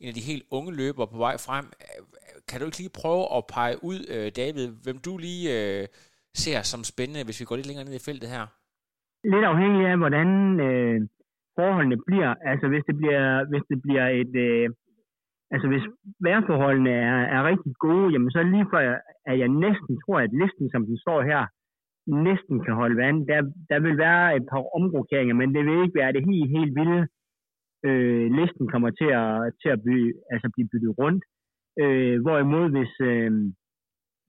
en 0.00 0.08
af 0.12 0.16
de 0.18 0.30
helt 0.30 0.44
unge 0.56 0.70
løbere 0.80 1.08
på 1.12 1.18
vej 1.26 1.36
frem. 1.46 1.66
Kan 2.48 2.58
du 2.58 2.64
ikke 2.66 2.80
lige 2.82 2.98
prøve 3.02 3.24
at 3.36 3.42
pege 3.56 3.76
ud, 3.90 3.98
øh, 4.14 4.28
David, 4.40 4.66
hvem 4.84 4.98
du 5.06 5.12
lige 5.26 5.44
øh, 5.56 5.84
ser 6.42 6.60
som 6.72 6.82
spændende, 6.92 7.26
hvis 7.26 7.40
vi 7.40 7.48
går 7.48 7.56
lidt 7.56 7.68
længere 7.68 7.86
ned 7.88 7.96
i 8.00 8.06
feltet 8.08 8.28
her? 8.34 8.44
Lidt 9.34 9.46
afhængig 9.52 9.82
af, 9.92 9.96
hvordan 10.02 10.28
øh, 10.68 10.98
forholdene 11.58 11.98
bliver. 12.08 12.30
Altså 12.50 12.66
hvis 12.72 12.84
det 12.88 12.96
bliver, 13.00 13.24
hvis 13.50 13.64
det 13.70 13.78
bliver 13.84 14.06
et... 14.20 14.34
Øh, 14.46 14.66
altså 15.54 15.66
hvis 15.72 15.84
vejrforholdene 16.26 16.94
er, 17.12 17.20
er 17.36 17.40
rigtig 17.50 17.72
gode, 17.86 18.12
jamen 18.12 18.30
så 18.30 18.40
lige 18.42 18.70
før, 18.74 18.84
at 19.30 19.36
jeg 19.42 19.50
næsten 19.64 19.92
tror, 20.02 20.18
at 20.26 20.32
listen, 20.42 20.66
som 20.74 20.82
den 20.88 20.98
står 21.04 21.20
her, 21.30 21.42
næsten 22.28 22.56
kan 22.64 22.74
holde 22.80 22.96
vand. 23.02 23.18
Der, 23.30 23.40
der 23.70 23.78
vil 23.84 23.96
være 24.06 24.36
et 24.36 24.46
par 24.50 24.62
omrokeringer, 24.78 25.34
men 25.40 25.48
det 25.54 25.62
vil 25.66 25.82
ikke 25.84 26.00
være 26.00 26.12
det 26.16 26.22
helt, 26.30 26.50
helt 26.56 26.74
vilde 26.80 27.02
øh, 27.88 28.26
listen 28.38 28.64
kommer 28.72 28.90
til 29.00 29.10
at, 29.22 29.32
til 29.62 29.68
at 29.74 29.82
blive, 29.84 30.08
altså 30.32 30.46
blive 30.54 30.68
byttet 30.72 30.92
rundt. 31.00 31.22
Øh, 31.82 32.16
hvorimod 32.24 32.66
hvis, 32.74 32.94
øh, 33.10 33.30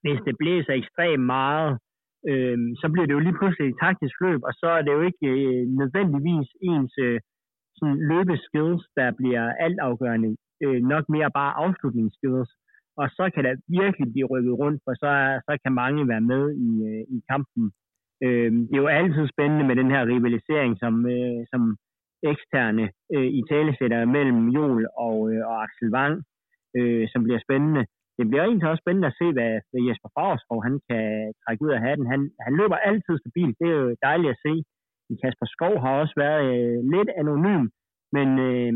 hvis 0.04 0.20
det 0.28 0.36
blæser 0.42 0.74
ekstremt 0.74 1.26
meget, 1.36 1.72
øh, 2.30 2.58
så 2.82 2.86
bliver 2.92 3.06
det 3.08 3.14
jo 3.18 3.26
lige 3.26 3.38
pludselig 3.40 3.68
et 3.68 3.82
taktisk 3.86 4.16
løb, 4.26 4.42
og 4.50 4.54
så 4.62 4.68
er 4.78 4.82
det 4.82 4.92
jo 4.98 5.02
ikke 5.10 5.28
øh, 5.36 5.64
nødvendigvis 5.80 6.50
ens 6.72 6.94
øh, 7.08 7.20
sådan 7.78 8.00
løbeskills, 8.12 8.84
der 8.98 9.18
bliver 9.20 9.46
altafgørende, 9.66 10.30
øh, 10.64 10.80
nok 10.94 11.06
mere 11.16 11.32
bare 11.40 11.54
afslutningsskills. 11.64 12.52
Og 13.02 13.08
så 13.18 13.26
kan 13.34 13.44
der 13.48 13.54
virkelig 13.82 14.08
blive 14.14 14.32
rykket 14.34 14.54
rundt, 14.62 14.82
for 14.86 14.94
så, 15.04 15.12
så 15.48 15.54
kan 15.64 15.74
mange 15.84 16.08
være 16.08 16.26
med 16.32 16.44
i, 16.68 16.70
øh, 16.90 17.04
i 17.16 17.18
kampen. 17.32 17.66
Øh, 18.24 18.52
det 18.68 18.76
er 18.76 18.84
jo 18.86 18.98
altid 19.00 19.26
spændende 19.34 19.66
med 19.68 19.76
den 19.82 19.90
her 19.94 20.04
rivalisering, 20.14 20.72
som, 20.84 20.94
øh, 21.16 21.40
som 21.52 21.62
eksterne 22.32 22.86
øh, 23.16 23.30
i 23.40 23.42
talesætter 23.52 24.06
mellem 24.16 24.42
Jol 24.56 24.84
og, 25.08 25.18
øh, 25.32 25.42
og 25.50 25.56
Axel 25.64 25.90
Wang, 25.96 26.16
øh, 26.78 27.06
som 27.12 27.24
bliver 27.24 27.42
spændende. 27.46 27.84
Det 28.18 28.26
bliver 28.30 28.44
egentlig 28.44 28.70
også 28.70 28.84
spændende 28.84 29.12
at 29.12 29.18
se, 29.22 29.28
hvad, 29.36 29.54
hvad 29.72 29.82
Jesper 29.88 30.10
Favreskov 30.16 30.60
han 30.68 30.76
kan 30.90 31.06
trække 31.44 31.64
ud 31.66 31.72
af 31.76 31.82
hatten. 31.86 32.06
Han, 32.14 32.22
han 32.46 32.54
løber 32.62 32.78
altid 32.90 33.16
stabilt. 33.20 33.56
Det 33.60 33.68
er 33.70 33.78
jo 33.82 33.96
dejligt 34.08 34.34
at 34.36 34.42
se. 34.46 34.54
Kasper 35.24 35.48
Skov 35.56 35.76
har 35.84 35.94
også 36.02 36.16
været 36.24 36.46
øh, 36.56 36.78
lidt 36.94 37.10
anonym, 37.22 37.64
men, 38.16 38.30
øh, 38.48 38.74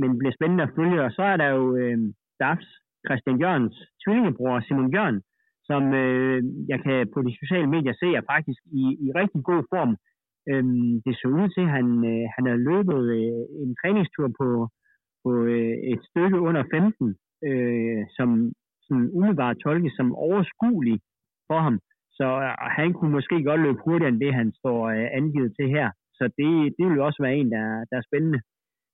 men 0.00 0.10
bliver 0.18 0.34
spændende 0.38 0.64
at 0.66 0.74
følge. 0.78 1.04
Og 1.06 1.12
så 1.16 1.22
er 1.32 1.36
der 1.36 1.48
jo 1.58 1.64
øh, 1.76 1.98
DAFs 2.40 2.68
Christian 3.06 3.40
Jørgens 3.42 3.76
tvillingebror 4.02 4.60
Simon 4.60 4.92
Jørgen, 4.94 5.20
som 5.68 5.82
øh, 6.02 6.42
jeg 6.72 6.78
kan 6.84 6.98
på 7.14 7.18
de 7.26 7.32
sociale 7.40 7.68
medier 7.74 7.94
se 8.02 8.08
er 8.18 8.24
faktisk 8.34 8.60
i, 8.82 8.84
i 9.04 9.08
rigtig 9.20 9.42
god 9.50 9.62
form. 9.72 9.92
Øhm, 10.50 10.92
det 11.04 11.12
så 11.14 11.28
ud 11.40 11.48
til, 11.54 11.64
at 11.68 11.74
han, 11.78 11.88
øh, 12.12 12.24
han 12.34 12.44
havde 12.48 12.66
løbet 12.70 13.00
øh, 13.18 13.42
en 13.62 13.72
træningstur 13.80 14.26
på, 14.40 14.48
på 15.24 15.30
øh, 15.54 15.74
et 15.92 16.00
stykke 16.08 16.38
under 16.48 16.62
15, 16.70 17.16
øh, 17.48 18.00
som 18.16 18.28
sådan 18.86 19.08
umiddelbart 19.16 19.56
tolkes 19.64 19.92
som 19.96 20.14
overskuelig 20.14 20.98
for 21.48 21.60
ham. 21.66 21.76
Så 22.18 22.26
øh, 22.46 22.54
han 22.78 22.92
kunne 22.92 23.12
måske 23.18 23.36
godt 23.48 23.60
løbe 23.60 23.82
hurtigere 23.84 24.12
end 24.12 24.20
det, 24.24 24.34
han 24.40 24.52
står 24.60 24.80
øh, 24.94 25.08
angivet 25.18 25.52
til 25.58 25.68
her. 25.76 25.88
Så 26.18 26.24
det, 26.38 26.50
det 26.76 26.84
vil 26.90 27.00
også 27.08 27.20
være 27.22 27.36
en, 27.40 27.50
der, 27.56 27.66
der 27.90 27.96
er 27.98 28.08
spændende. 28.08 28.40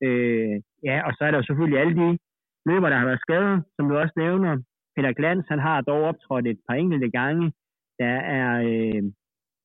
Øh, 0.07 0.57
ja, 0.89 0.97
og 1.07 1.13
så 1.17 1.21
er 1.25 1.31
der 1.31 1.39
jo 1.39 1.49
selvfølgelig 1.49 1.81
alle 1.81 1.97
de 2.01 2.19
løber, 2.69 2.89
der 2.89 2.99
har 2.99 3.09
været 3.11 3.25
skadet, 3.27 3.65
som 3.77 3.89
du 3.89 3.95
også 3.97 4.15
nævner. 4.17 4.53
Peter 4.97 5.13
Glans, 5.13 5.47
han 5.49 5.59
har 5.59 5.81
dog 5.81 6.01
optrådt 6.11 6.47
et 6.47 6.61
par 6.69 6.75
enkelte 6.75 7.11
gange. 7.11 7.53
Der 8.01 8.17
er 8.39 8.51
øh, 8.71 9.03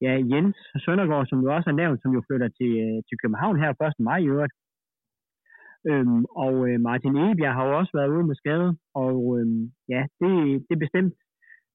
ja, 0.05 0.13
Jens 0.31 0.57
Søndergaard, 0.83 1.27
som 1.27 1.41
du 1.41 1.47
også 1.49 1.69
har 1.71 1.79
nævnt, 1.81 2.01
som 2.01 2.11
jo 2.17 2.21
flytter 2.27 2.49
til, 2.59 2.71
øh, 2.85 2.97
til 3.07 3.15
København 3.21 3.61
her 3.61 3.71
1. 3.71 3.99
maj 4.09 4.19
i 4.21 4.31
øvrigt. 4.33 4.55
Øhm, 5.89 6.23
og 6.45 6.55
øh, 6.67 6.77
Martin 6.87 7.15
Ebjerg 7.25 7.55
har 7.57 7.65
jo 7.67 7.77
også 7.79 7.93
været 7.97 8.13
ude 8.15 8.27
med 8.29 8.35
skade, 8.41 8.69
og 9.03 9.15
øhm, 9.37 9.63
ja, 9.93 10.01
det, 10.19 10.31
det 10.65 10.73
er 10.75 10.85
bestemt 10.85 11.15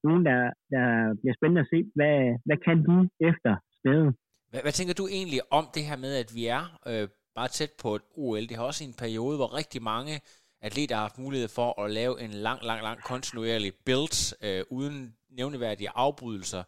nogen, 0.03 0.23
der, 0.29 0.39
der 0.73 0.85
bliver 1.19 1.35
spændende 1.37 1.63
at 1.63 1.71
se, 1.73 1.79
hvad, 1.97 2.17
hvad 2.47 2.57
kan 2.65 2.77
de 2.87 2.97
efter 3.29 3.51
skade. 3.77 4.07
Hvad, 4.51 4.61
hvad 4.65 4.73
tænker 4.77 4.93
du 4.93 5.05
egentlig 5.17 5.41
om 5.59 5.65
det 5.75 5.83
her 5.89 5.97
med, 6.05 6.13
at 6.23 6.29
vi 6.37 6.43
er 6.57 6.63
øh, 6.91 7.07
bare 7.37 7.49
tæt 7.57 7.73
på 7.81 7.89
et 7.97 8.03
OL? 8.23 8.45
Det 8.49 8.57
har 8.57 8.65
også 8.71 8.83
en 8.83 8.99
periode, 9.03 9.35
hvor 9.39 9.51
rigtig 9.59 9.81
mange 9.93 10.13
atleter 10.67 10.95
har 10.95 11.05
haft 11.07 11.19
mulighed 11.25 11.49
for 11.59 11.69
at 11.81 11.91
lave 11.99 12.13
en 12.25 12.31
lang, 12.47 12.59
lang, 12.69 12.81
lang 12.87 12.99
kontinuerlig 13.11 13.71
build 13.85 14.19
øh, 14.47 14.63
uden 14.77 14.97
nævneværdige 15.39 15.89
afbrydelser. 15.95 16.63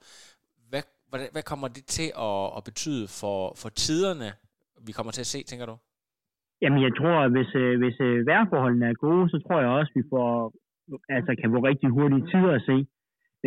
Hvad, 1.12 1.20
hvad, 1.34 1.44
kommer 1.51 1.68
det 1.68 1.86
til 1.98 2.10
at, 2.28 2.46
at 2.58 2.62
betyde 2.70 3.06
for, 3.20 3.39
for 3.62 3.70
tiderne, 3.86 4.30
vi 4.88 4.92
kommer 4.98 5.12
til 5.13 5.25
at 5.25 5.32
se, 5.34 5.39
tænker 5.44 5.66
du? 5.72 5.75
Jamen, 6.62 6.82
jeg 6.88 6.94
tror, 7.00 7.18
at 7.25 7.32
hvis, 7.36 7.51
øh, 7.63 7.74
hvis 7.82 7.98
øh, 8.08 8.28
vejrforholdene 8.28 8.86
er 8.92 9.01
gode, 9.06 9.25
så 9.34 9.38
tror 9.39 9.60
jeg 9.62 9.70
også, 9.80 9.92
at 9.94 9.98
vi 10.00 10.04
får, 10.13 10.30
altså, 11.18 11.32
kan 11.42 11.51
få 11.54 11.60
rigtig 11.70 11.89
hurtige 11.98 12.28
tider 12.32 12.54
at 12.60 12.66
se. 12.70 12.78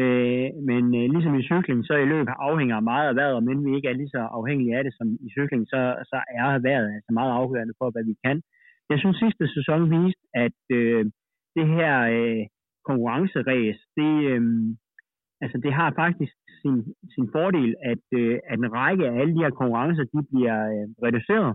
Øh, 0.02 0.49
men 0.69 0.83
øh, 0.99 1.07
ligesom 1.14 1.35
i 1.40 1.47
cykling, 1.50 1.81
så 1.88 1.95
i 1.95 2.11
løb 2.12 2.26
afhænger 2.50 2.88
meget 2.92 3.09
af 3.09 3.16
vejret, 3.16 3.45
men 3.49 3.64
vi 3.64 3.71
ikke 3.76 3.88
er 3.88 3.99
lige 4.00 4.14
så 4.16 4.23
afhængige 4.38 4.76
af 4.76 4.85
det 4.85 4.95
som 4.99 5.09
i 5.26 5.28
cykling, 5.37 5.62
så, 5.73 5.81
så 6.11 6.16
er 6.38 6.59
vejret 6.66 6.88
altså 6.97 7.11
meget 7.19 7.33
afgørende 7.40 7.75
for, 7.81 7.90
hvad 7.90 8.04
vi 8.11 8.14
kan. 8.25 8.37
Jeg 8.90 8.99
synes 8.99 9.16
sidste 9.16 9.45
sæson 9.57 9.81
viste, 9.95 10.23
at 10.45 10.61
øh, 10.78 11.04
det 11.57 11.66
her 11.76 11.95
øh, 12.16 12.42
konkurrenceræs, 12.88 13.78
det, 13.99 14.14
øh, 14.33 14.42
altså 15.42 15.57
det 15.64 15.73
har 15.78 15.88
faktisk 16.02 16.35
sin, 16.62 16.76
sin 17.14 17.26
fordel, 17.35 17.71
at, 17.92 18.04
øh, 18.21 18.38
at 18.50 18.59
en 18.59 18.73
række 18.78 19.04
af 19.09 19.14
alle 19.21 19.35
de 19.35 19.42
her 19.45 19.50
konkurrencer, 19.61 20.04
de 20.04 20.21
bliver 20.31 20.59
øh, 20.75 20.87
reduceret, 21.07 21.52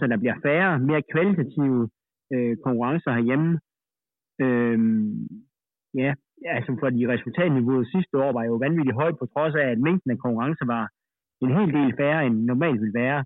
så 0.00 0.06
der 0.10 0.18
bliver 0.22 0.36
færre, 0.46 0.78
mere 0.78 1.02
kvalitative 1.12 1.88
øh, 2.34 2.56
konkurrencer 2.64 3.10
herhjemme. 3.18 3.50
Øh, 4.44 4.78
ja, 6.02 6.10
altså 6.56 6.76
fordi 6.82 7.00
resultatniveauet 7.14 7.92
sidste 7.94 8.14
år 8.24 8.32
var 8.38 8.44
jo 8.50 8.54
vanvittigt 8.64 8.98
højt, 9.00 9.18
på 9.18 9.26
trods 9.26 9.54
af, 9.54 9.66
at 9.72 9.78
mængden 9.86 10.10
af 10.10 10.18
konkurrencer 10.18 10.66
var 10.76 10.84
en 11.44 11.50
hel 11.58 11.70
del 11.78 11.90
færre, 12.00 12.26
end 12.26 12.36
normalt 12.52 12.80
ville 12.80 13.00
være. 13.04 13.24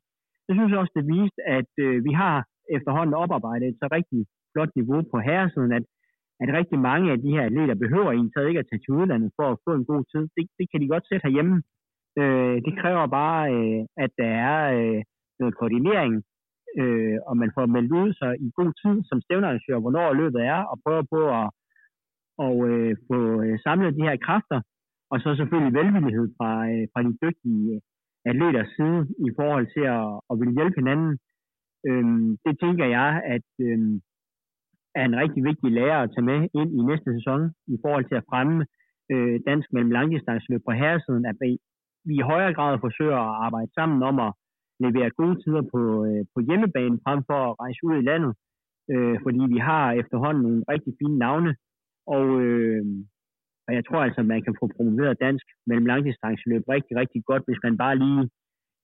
Jeg 0.48 0.54
synes 0.56 0.72
også, 0.80 0.92
det 0.98 1.06
viste, 1.14 1.40
at 1.58 1.72
øh, 1.84 2.04
vi 2.04 2.12
har 2.22 2.36
efterhånden 2.76 3.14
oparbejdet 3.22 3.68
et 3.68 3.78
så 3.82 3.88
rigtig 3.96 4.20
flot 4.52 4.72
niveau 4.76 5.02
på 5.12 5.18
herresiden, 5.28 5.72
at, 5.78 5.84
at 6.42 6.48
rigtig 6.58 6.78
mange 6.88 7.06
af 7.12 7.18
de 7.24 7.30
her 7.36 7.44
atleter 7.48 7.74
behøver 7.84 8.12
en 8.12 8.30
taget 8.32 8.48
ikke 8.48 8.62
at 8.62 8.68
tage 8.70 8.82
til 8.82 8.96
udlandet 8.98 9.30
for 9.38 9.46
at 9.50 9.60
få 9.66 9.70
en 9.74 9.86
god 9.92 10.02
tid. 10.12 10.22
Det, 10.36 10.44
det 10.58 10.66
kan 10.70 10.80
de 10.80 10.92
godt 10.94 11.04
sætte 11.06 11.24
herhjemme. 11.26 11.56
Øh, 12.20 12.56
det 12.66 12.74
kræver 12.80 13.06
bare, 13.06 13.42
øh, 13.54 13.82
at 14.04 14.10
der 14.20 14.30
er 14.50 14.58
øh, 14.78 15.00
noget 15.40 15.54
koordinering, 15.60 16.12
øh, 16.80 17.16
og 17.28 17.34
man 17.42 17.50
får 17.56 17.66
meldt 17.66 17.92
ud 18.00 18.10
sig 18.20 18.32
i 18.46 18.48
god 18.58 18.72
tid 18.82 18.96
som 19.08 19.18
stævnearrangør, 19.20 19.78
hvornår 19.84 20.12
løbet 20.12 20.40
er, 20.52 20.60
og 20.70 20.76
prøver 20.84 21.04
på 21.14 21.20
at 21.40 21.46
og, 22.46 22.56
øh, 22.68 22.96
få 23.08 23.18
øh, 23.42 23.58
samlet 23.66 23.96
de 23.98 24.06
her 24.08 24.16
kræfter, 24.26 24.60
og 25.12 25.16
så 25.20 25.28
selvfølgelig 25.36 25.74
velvillighed 25.80 26.26
fra, 26.38 26.50
øh, 26.72 26.84
fra 26.92 27.00
de 27.06 27.12
dygtige 27.24 27.64
øh, 27.74 27.80
atleters 28.30 28.70
side 28.76 29.00
i 29.26 29.30
forhold 29.38 29.66
til 29.74 29.84
at, 29.98 30.06
at 30.30 30.34
ville 30.40 30.56
hjælpe 30.58 30.78
hinanden. 30.80 31.12
Øhm, 31.88 32.28
det 32.44 32.54
tænker 32.62 32.86
jeg, 32.98 33.10
at 33.34 33.48
øhm, 33.66 33.94
er 34.98 35.04
en 35.04 35.16
rigtig 35.22 35.42
vigtig 35.48 35.68
lærer 35.78 35.98
at 36.02 36.10
tage 36.14 36.28
med 36.30 36.38
ind 36.60 36.70
i 36.78 36.82
næste 36.90 37.10
sæson 37.16 37.40
i 37.74 37.76
forhold 37.82 38.04
til 38.08 38.20
at 38.20 38.28
fremme 38.30 38.58
øh, 39.12 39.36
dansk 39.48 39.68
mellem 39.72 39.90
langdistanceløb 39.98 40.62
på 40.68 40.72
herresiden, 40.80 41.24
at 41.30 41.36
vi 42.08 42.14
i 42.20 42.28
højere 42.30 42.54
grad 42.58 42.74
forsøger 42.86 43.20
at 43.26 43.36
arbejde 43.46 43.70
sammen 43.78 44.02
om 44.10 44.16
at 44.26 44.32
levere 44.84 45.16
gode 45.20 45.36
tider 45.42 45.62
på, 45.72 45.80
øh, 46.08 46.22
på 46.34 46.38
hjemmebane 46.48 46.98
frem 47.04 47.20
for 47.28 47.40
at 47.48 47.56
rejse 47.62 47.80
ud 47.88 47.94
i 47.98 48.06
landet, 48.10 48.32
øh, 48.92 49.16
fordi 49.24 49.40
vi 49.54 49.58
har 49.68 49.86
efterhånden 50.00 50.42
nogle 50.46 50.62
rigtig 50.72 50.92
fine 51.00 51.18
navne, 51.24 51.52
og, 52.16 52.26
øh, 52.46 52.84
og 53.66 53.70
jeg 53.76 53.84
tror 53.84 54.00
altså, 54.06 54.20
at 54.20 54.30
man 54.34 54.42
kan 54.46 54.54
få 54.60 54.64
promoveret 54.76 55.22
dansk 55.26 55.46
mellem 55.68 55.86
langdistanceløb 55.92 56.62
rigtig, 56.74 56.94
rigtig 57.02 57.20
godt, 57.30 57.42
hvis 57.46 57.62
man 57.66 57.76
bare 57.84 57.96
lige 58.04 58.22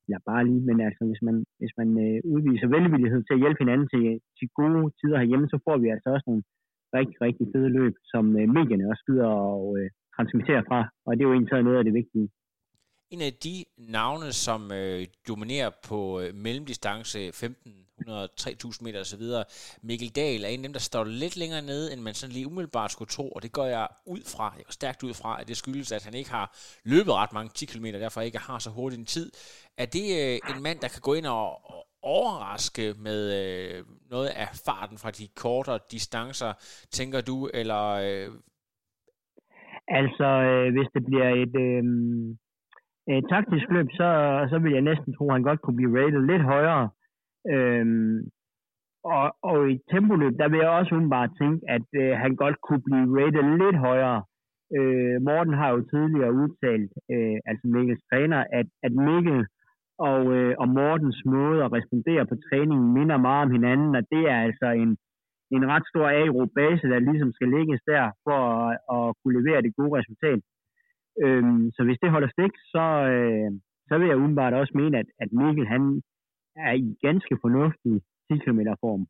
eller 0.07 0.21
bare 0.31 0.47
lige, 0.49 0.63
men 0.69 0.79
altså 0.89 1.03
hvis 1.09 1.23
man, 1.27 1.37
hvis 1.61 1.75
man 1.81 1.91
øh, 2.05 2.19
udviser 2.35 2.69
velvillighed 2.77 3.21
til 3.25 3.37
at 3.37 3.43
hjælpe 3.43 3.63
hinanden 3.63 3.89
til, 3.93 4.03
øh, 4.11 4.19
til 4.39 4.47
gode 4.59 4.91
tider 4.99 5.19
herhjemme, 5.19 5.47
så 5.53 5.59
får 5.67 5.77
vi 5.83 5.89
altså 5.95 6.09
også 6.15 6.27
nogle 6.31 6.43
rigtig, 6.99 7.17
rigtig 7.27 7.47
fede 7.55 7.71
løb, 7.79 7.95
som 8.13 8.25
øh, 8.41 8.47
medierne 8.57 8.89
også 8.91 9.03
skyder 9.05 9.29
og 9.55 9.65
øh, 9.79 9.89
transmitterer 10.17 10.63
fra, 10.69 10.81
og 11.07 11.11
det 11.13 11.23
er 11.23 11.29
jo 11.29 11.35
egentlig 11.37 11.63
noget 11.69 11.81
af 11.81 11.87
det 11.89 11.95
vigtige. 12.01 12.29
En 13.11 13.21
af 13.21 13.33
de 13.33 13.65
navne, 13.79 14.33
som 14.33 14.73
øh, 14.73 15.07
dominerer 15.29 15.71
på 15.89 16.21
øh, 16.21 16.35
mellemdistance 16.35 17.29
1500, 17.29 18.29
3000 18.37 18.87
meter 18.87 19.01
osv., 19.01 19.23
Mikkel 19.83 20.09
Dahl 20.09 20.45
er 20.45 20.49
en 20.49 20.59
af 20.59 20.63
dem, 20.63 20.73
der 20.73 20.81
står 20.81 21.05
lidt 21.05 21.37
længere 21.37 21.63
nede, 21.63 21.93
end 21.93 22.01
man 22.01 22.15
sådan 22.15 22.33
lige 22.33 22.47
umiddelbart 22.47 22.93
skulle 22.93 23.09
tro, 23.09 23.31
og 23.31 23.43
det 23.43 23.53
går 23.53 23.65
jeg 23.65 23.89
ud 24.07 24.21
fra, 24.37 24.55
jeg 24.57 24.65
går 24.65 24.73
stærkt 24.73 25.03
ud 25.03 25.15
fra, 25.15 25.41
at 25.41 25.49
det 25.49 25.57
skyldes, 25.57 25.93
at 25.93 26.05
han 26.05 26.15
ikke 26.15 26.31
har 26.31 26.57
løbet 26.85 27.13
ret 27.13 27.33
mange 27.33 27.51
10 27.55 27.67
km, 27.67 27.85
derfor 27.85 28.21
ikke 28.21 28.39
har 28.39 28.59
så 28.59 28.71
hurtig 28.71 28.99
en 28.99 29.05
tid. 29.05 29.33
Er 29.79 29.87
det 29.87 30.07
øh, 30.23 30.57
en 30.57 30.63
mand, 30.63 30.79
der 30.81 30.89
kan 30.89 31.01
gå 31.01 31.15
ind 31.15 31.27
og, 31.27 31.61
overraske 32.15 32.95
med 33.07 33.21
øh, 33.41 33.85
noget 34.11 34.29
af 34.43 34.49
farten 34.67 34.99
fra 35.03 35.11
de 35.19 35.27
kortere 35.43 35.79
distancer, 35.91 36.53
tænker 36.97 37.21
du, 37.21 37.37
eller... 37.61 37.85
Øh... 38.07 38.29
Altså, 39.89 40.29
øh, 40.49 40.67
hvis 40.75 40.89
det 40.95 41.03
bliver 41.09 41.29
et, 41.45 41.55
øh, 41.69 41.85
et 43.09 43.25
taktisk 43.29 43.67
løb, 43.71 43.89
så, 44.01 44.09
så 44.51 44.59
vil 44.59 44.73
jeg 44.73 44.83
næsten 44.91 45.15
tro, 45.15 45.25
at 45.29 45.33
han 45.33 45.43
godt 45.43 45.61
kunne 45.61 45.77
blive 45.77 45.97
rated 45.99 46.23
lidt 46.27 46.43
højere. 46.43 46.89
Øhm, 47.53 48.19
og, 49.05 49.27
og 49.51 49.71
i 49.71 49.79
tempoløb, 49.91 50.35
der 50.39 50.49
vil 50.49 50.59
jeg 50.59 50.69
også 50.79 51.09
bare 51.17 51.29
tænke, 51.41 51.61
at 51.77 51.87
øh, 52.03 52.13
han 52.23 52.33
godt 52.43 52.57
kunne 52.67 52.83
blive 52.87 53.07
rated 53.19 53.45
lidt 53.63 53.79
højere. 53.89 54.23
Øh, 54.77 55.17
Morten 55.29 55.55
har 55.61 55.71
jo 55.71 55.81
tidligere 55.93 56.37
udtalt, 56.43 56.93
øh, 57.15 57.39
altså 57.51 57.65
Mikkels 57.75 58.03
træner, 58.11 58.41
at, 58.59 58.67
at 58.87 58.93
Mikkel 58.93 59.47
og, 59.99 60.23
øh, 60.37 60.55
og 60.63 60.69
Mortens 60.69 61.21
måde 61.35 61.65
at 61.65 61.73
respondere 61.73 62.27
på 62.27 62.37
træningen 62.49 62.89
minder 62.99 63.19
meget 63.29 63.43
om 63.47 63.51
hinanden, 63.51 63.91
og 63.99 64.03
det 64.13 64.23
er 64.35 64.39
altså 64.49 64.69
en, 64.83 64.91
en 65.57 65.65
ret 65.73 65.87
stor 65.91 66.07
aerob 66.09 66.51
base, 66.55 66.89
der 66.93 66.99
ligesom 66.99 67.33
skal 67.33 67.49
lægges 67.57 67.81
der 67.93 68.05
for 68.25 68.41
at, 68.59 68.73
at 68.97 69.15
kunne 69.19 69.37
levere 69.39 69.63
det 69.63 69.77
gode 69.79 69.99
resultat. 69.99 70.41
Øhm, 71.25 71.65
så 71.75 71.81
hvis 71.87 71.99
det 72.03 72.11
holder 72.15 72.31
stik, 72.37 72.55
så, 72.75 72.85
øh, 73.15 73.51
så 73.89 73.99
vil 73.99 74.09
jeg 74.09 74.17
umiddelbart 74.17 74.55
også 74.55 74.73
mene, 74.81 74.99
at, 74.99 75.09
at 75.23 75.31
Mikkel 75.33 75.67
han 75.75 75.83
er 76.57 76.73
i 76.73 76.89
ganske 77.07 77.35
fornuftig 77.45 77.95
10 78.29 78.39
km 78.45 78.61
form, 78.85 79.03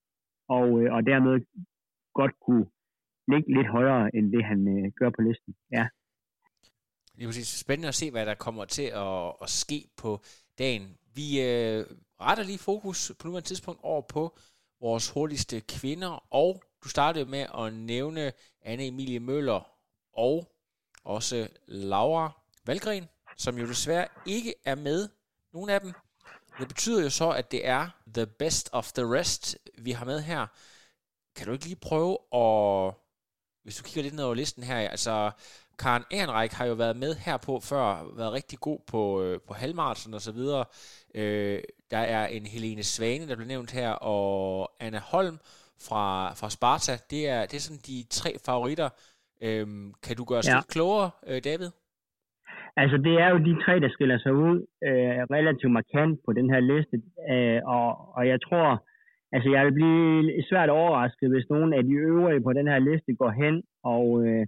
og, 0.56 0.66
øh, 0.80 0.94
og 0.94 1.00
dermed 1.10 1.34
godt 2.14 2.34
kunne 2.46 2.66
ligge 3.32 3.48
lidt 3.56 3.68
højere, 3.76 4.16
end 4.16 4.32
det 4.32 4.44
han 4.44 4.60
øh, 4.74 4.92
gør 5.00 5.10
på 5.10 5.22
listen. 5.22 5.54
Ja. 5.76 5.84
Det 7.14 7.22
er 7.22 7.28
præcis 7.28 7.60
spændende 7.64 7.88
at 7.88 7.94
se, 7.94 8.10
hvad 8.10 8.26
der 8.26 8.34
kommer 8.34 8.64
til 8.64 8.88
at, 9.06 9.26
at 9.44 9.48
ske 9.62 9.80
på 10.02 10.10
dagen. 10.58 10.84
Vi 11.18 11.26
øh, 11.48 11.80
retter 12.26 12.44
lige 12.44 12.66
fokus 12.70 12.98
på 13.18 13.26
nuværende 13.26 13.48
tidspunkt 13.48 13.80
over 13.82 14.02
på 14.14 14.22
vores 14.80 15.12
hurtigste 15.14 15.56
kvinder, 15.60 16.12
og 16.42 16.62
du 16.84 16.88
startede 16.88 17.30
med 17.30 17.44
at 17.60 17.74
nævne 17.74 18.32
Anne 18.62 18.86
Emilie 18.86 19.20
Møller 19.20 19.60
og 20.12 20.36
også 21.06 21.48
Laura 21.66 22.30
Valgren, 22.64 23.08
som 23.36 23.58
jo 23.58 23.66
desværre 23.66 24.08
ikke 24.26 24.54
er 24.64 24.74
med, 24.74 25.08
nogen 25.52 25.70
af 25.70 25.80
dem. 25.80 25.92
Det 26.58 26.68
betyder 26.68 27.02
jo 27.02 27.10
så, 27.10 27.30
at 27.30 27.50
det 27.50 27.66
er 27.66 27.88
the 28.14 28.26
best 28.26 28.68
of 28.72 28.92
the 28.92 29.04
rest, 29.18 29.58
vi 29.78 29.92
har 29.92 30.04
med 30.04 30.20
her. 30.20 30.46
Kan 31.36 31.46
du 31.46 31.52
ikke 31.52 31.64
lige 31.64 31.76
prøve 31.76 32.18
at, 32.34 32.94
hvis 33.62 33.76
du 33.76 33.82
kigger 33.82 34.02
lidt 34.02 34.14
ned 34.14 34.24
over 34.24 34.34
listen 34.34 34.62
her, 34.62 34.76
altså 34.76 35.30
Karen 35.78 36.04
Ehrenreich 36.10 36.56
har 36.56 36.64
jo 36.64 36.74
været 36.74 36.96
med 36.96 37.14
her 37.14 37.36
på 37.36 37.60
før, 37.60 38.14
været 38.16 38.32
rigtig 38.32 38.58
god 38.60 38.78
på, 38.86 39.22
øh, 39.22 39.40
på 39.40 39.54
halvmarathon 39.54 40.14
og 40.14 40.22
så 40.22 40.32
videre. 40.32 40.64
Øh, 41.14 41.62
der 41.90 41.98
er 41.98 42.26
en 42.26 42.46
Helene 42.46 42.84
Svane, 42.84 43.28
der 43.28 43.36
blev 43.36 43.46
nævnt 43.46 43.70
her, 43.70 43.90
og 43.90 44.72
Anna 44.80 44.98
Holm 44.98 45.38
fra, 45.78 46.34
fra 46.34 46.50
Sparta. 46.50 46.98
Det 47.10 47.28
er, 47.28 47.46
det 47.46 47.56
er 47.56 47.60
sådan 47.60 47.80
de 47.86 48.06
tre 48.10 48.36
favoritter. 48.44 48.88
Øh, 49.42 49.66
kan 50.04 50.16
du 50.18 50.24
gøre 50.24 50.38
os 50.38 50.48
ja. 50.48 50.56
lidt 50.56 50.68
klogere, 50.74 51.10
øh, 51.30 51.40
David? 51.48 51.70
Altså, 52.80 52.96
det 52.96 53.14
er 53.24 53.28
jo 53.30 53.38
de 53.48 53.54
tre, 53.64 53.80
der 53.80 53.88
skiller 53.88 54.18
sig 54.18 54.34
ud 54.34 54.56
øh, 54.88 55.20
relativt 55.36 55.72
markant 55.72 56.20
på 56.26 56.32
den 56.32 56.50
her 56.52 56.60
liste, 56.72 56.96
øh, 57.32 57.60
og, 57.76 57.86
og 58.16 58.28
jeg 58.32 58.38
tror, 58.46 58.68
altså 59.34 59.48
jeg 59.50 59.64
vil 59.66 59.74
blive 59.80 60.44
svært 60.50 60.70
overrasket, 60.70 61.30
hvis 61.30 61.50
nogen 61.50 61.72
af 61.72 61.82
de 61.84 61.92
øvrige 61.92 62.40
på 62.46 62.52
den 62.52 62.66
her 62.68 62.78
liste 62.78 63.14
går 63.20 63.30
hen 63.42 63.62
og, 63.94 64.06
øh, 64.26 64.46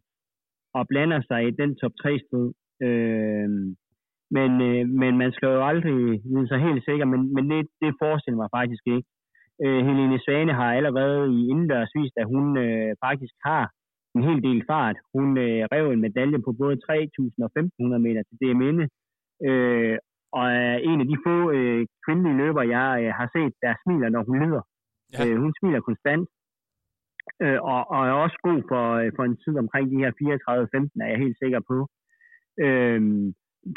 og 0.74 0.82
blander 0.88 1.20
sig 1.28 1.40
i 1.48 1.50
den 1.60 1.70
top 1.76 1.92
3 2.02 2.18
stød. 2.26 2.48
Øh, 2.86 3.48
men, 4.36 4.50
øh, 4.68 4.82
men 5.02 5.12
man 5.22 5.32
skal 5.32 5.48
jo 5.56 5.66
aldrig 5.70 5.94
vide 6.32 6.48
sig 6.48 6.60
helt 6.66 6.84
sikker, 6.84 7.04
men, 7.12 7.20
men 7.34 7.44
det, 7.50 7.66
det 7.82 8.00
forestiller 8.02 8.38
mig 8.42 8.50
faktisk 8.58 8.84
ikke. 8.96 9.08
Øh, 9.64 9.80
Helene 9.86 10.18
Svane 10.24 10.52
har 10.60 10.70
allerede 10.78 11.22
i 11.38 11.40
indendørs 11.50 11.92
vist, 11.98 12.16
at 12.22 12.30
hun 12.34 12.44
øh, 12.64 12.90
faktisk 13.06 13.34
har 13.48 13.64
en 14.14 14.22
hel 14.28 14.40
del 14.48 14.60
fart. 14.70 14.96
Hun 15.14 15.28
øh, 15.46 15.62
rev 15.72 15.84
en 15.90 16.04
medalje 16.06 16.38
på 16.46 16.52
både 16.52 16.74
3.000 16.74 17.44
og 17.46 17.50
1.500 17.58 17.98
meter 18.06 18.22
til 18.28 18.36
DM'inde, 18.42 18.84
øh, 19.48 19.96
og 20.38 20.44
er 20.64 20.76
en 20.90 21.00
af 21.02 21.06
de 21.10 21.16
få 21.26 21.36
øh, 21.56 21.86
kvindelige 22.04 22.38
løber, 22.42 22.62
jeg 22.76 22.88
øh, 23.02 23.10
har 23.18 23.28
set, 23.36 23.54
der 23.62 23.80
smiler, 23.82 24.08
når 24.08 24.22
hun 24.28 24.38
lyder. 24.44 24.62
Ja. 25.12 25.26
Øh, 25.26 25.36
hun 25.42 25.52
smiler 25.58 25.80
konstant, 25.80 26.24
øh, 27.42 27.60
og, 27.72 27.80
og 27.92 28.00
er 28.08 28.14
også 28.24 28.38
god 28.48 28.60
for, 28.70 28.84
øh, 29.00 29.10
for 29.16 29.24
en 29.24 29.36
tid 29.44 29.54
omkring 29.62 29.86
de 29.92 30.00
her 30.02 30.10
34-15, 30.10 31.02
er 31.04 31.08
jeg 31.12 31.18
helt 31.24 31.38
sikker 31.42 31.60
på. 31.70 31.76
Øh, 32.64 33.00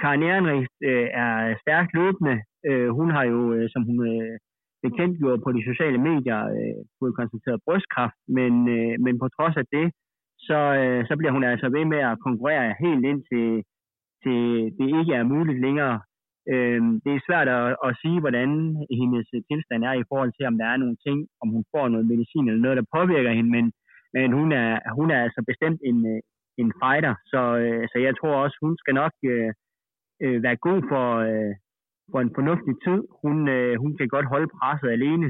Karin 0.02 0.24
Ehrenrich 0.28 0.70
øh, 0.90 1.08
er 1.24 1.34
stærkt 1.64 1.92
løbende. 2.00 2.36
Øh, 2.70 2.90
hun 2.98 3.10
har 3.16 3.24
jo, 3.34 3.40
øh, 3.56 3.70
som 3.74 3.84
hun 3.90 3.98
øh, 4.14 4.38
bekendtgjort 4.86 5.40
på 5.44 5.52
de 5.58 5.64
sociale 5.70 6.00
medier, 6.10 6.42
øh, 6.58 6.80
fået 7.00 7.18
konstateret 7.20 7.64
brystkræft, 7.66 8.20
men, 8.38 8.54
øh, 8.76 8.96
men 9.06 9.20
på 9.22 9.28
trods 9.36 9.56
af 9.62 9.66
det, 9.76 9.88
så, 10.48 10.60
øh, 10.82 11.02
så 11.08 11.14
bliver 11.18 11.34
hun 11.36 11.44
altså 11.44 11.68
ved 11.76 11.86
med 11.94 12.02
at 12.12 12.20
konkurrere 12.26 12.76
helt 12.84 13.04
ind 13.12 13.22
til, 13.32 13.48
til 14.24 14.40
det 14.78 14.88
ikke 15.00 15.14
er 15.20 15.32
muligt 15.34 15.60
længere. 15.66 15.96
Øh, 16.54 16.82
det 17.04 17.12
er 17.14 17.26
svært 17.28 17.48
at, 17.58 17.66
at 17.88 17.92
sige, 18.02 18.20
hvordan 18.24 18.50
hendes 19.00 19.28
tilstand 19.50 19.82
er 19.84 19.96
i 19.98 20.08
forhold 20.12 20.32
til, 20.34 20.46
om 20.52 20.58
der 20.62 20.68
er 20.70 20.78
nogle 20.84 20.98
ting, 21.06 21.18
om 21.42 21.48
hun 21.56 21.64
får 21.74 21.86
noget 21.90 22.06
medicin 22.12 22.48
eller 22.48 22.64
noget, 22.64 22.80
der 22.80 22.94
påvirker 22.98 23.32
hende, 23.38 23.52
men, 23.58 23.66
men 24.16 24.30
hun, 24.40 24.52
er, 24.52 24.70
hun 24.98 25.08
er 25.12 25.20
altså 25.26 25.42
bestemt 25.50 25.82
en, 25.90 25.98
en 26.62 26.70
fighter, 26.82 27.14
så, 27.32 27.42
øh, 27.64 27.84
så 27.92 27.98
jeg 28.08 28.14
tror 28.20 28.36
også, 28.44 28.58
hun 28.62 28.74
skal 28.82 28.94
nok 29.02 29.14
øh, 29.34 29.52
øh, 30.24 30.44
være 30.46 30.58
god 30.68 30.80
for, 30.92 31.08
øh, 31.30 31.54
for 32.12 32.20
en 32.22 32.32
fornuftig 32.38 32.76
tid. 32.86 33.00
Hun, 33.24 33.38
øh, 33.56 33.74
hun 33.82 33.92
kan 33.98 34.08
godt 34.16 34.28
holde 34.34 34.50
presset 34.58 34.90
alene, 34.98 35.28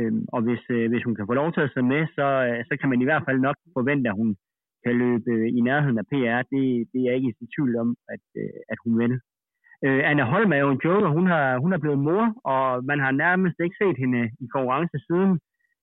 øh, 0.00 0.12
og 0.34 0.40
hvis, 0.46 0.62
øh, 0.76 0.86
hvis 0.90 1.04
hun 1.06 1.14
kan 1.16 1.26
få 1.26 1.34
lov 1.40 1.48
til 1.52 1.60
at 1.64 1.70
sidde 1.72 1.88
med, 1.94 2.02
så, 2.16 2.26
øh, 2.46 2.60
så 2.68 2.74
kan 2.80 2.88
man 2.90 3.00
i 3.02 3.08
hvert 3.08 3.24
fald 3.26 3.38
nok 3.46 3.56
forvente, 3.78 4.10
at 4.10 4.18
hun 4.20 4.30
kan 4.84 4.94
løbe 5.02 5.30
øh, 5.36 5.48
i 5.58 5.60
nærheden 5.68 5.98
af 6.02 6.06
PR. 6.12 6.40
Det, 6.52 6.62
det 6.90 6.98
er 7.00 7.06
jeg 7.06 7.16
ikke 7.16 7.34
i 7.40 7.52
tvivl 7.54 7.72
om, 7.82 7.88
at, 8.14 8.24
øh, 8.42 8.60
at 8.72 8.78
hun 8.84 8.92
vil. 9.02 9.12
Øh, 9.84 10.00
Anna 10.10 10.24
Holm 10.32 10.52
er 10.52 10.60
jo 10.64 10.70
en 10.70 10.82
joker. 10.84 11.08
Hun, 11.18 11.26
har, 11.26 11.58
hun 11.64 11.72
er 11.72 11.78
blevet 11.78 11.98
mor, 12.08 12.24
og 12.54 12.84
man 12.90 13.00
har 13.04 13.12
nærmest 13.24 13.56
ikke 13.64 13.76
set 13.82 13.96
hende 14.02 14.22
i 14.44 14.46
konkurrence 14.54 14.98
siden 15.08 15.32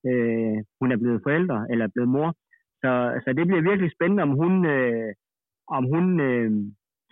øh, 0.09 0.57
hun 0.79 0.91
er 0.91 0.97
blevet 0.97 1.23
forældre 1.25 1.59
eller 1.71 1.85
er 1.85 1.93
blevet 1.95 2.09
mor. 2.09 2.29
Så, 2.81 2.91
så 3.23 3.29
det 3.37 3.47
bliver 3.47 3.69
virkelig 3.69 3.91
spændende, 3.91 4.23
om 4.23 4.33
hun, 4.41 4.65
øh, 4.65 5.13
om 5.77 5.83
hun 5.93 6.05
øh, 6.19 6.51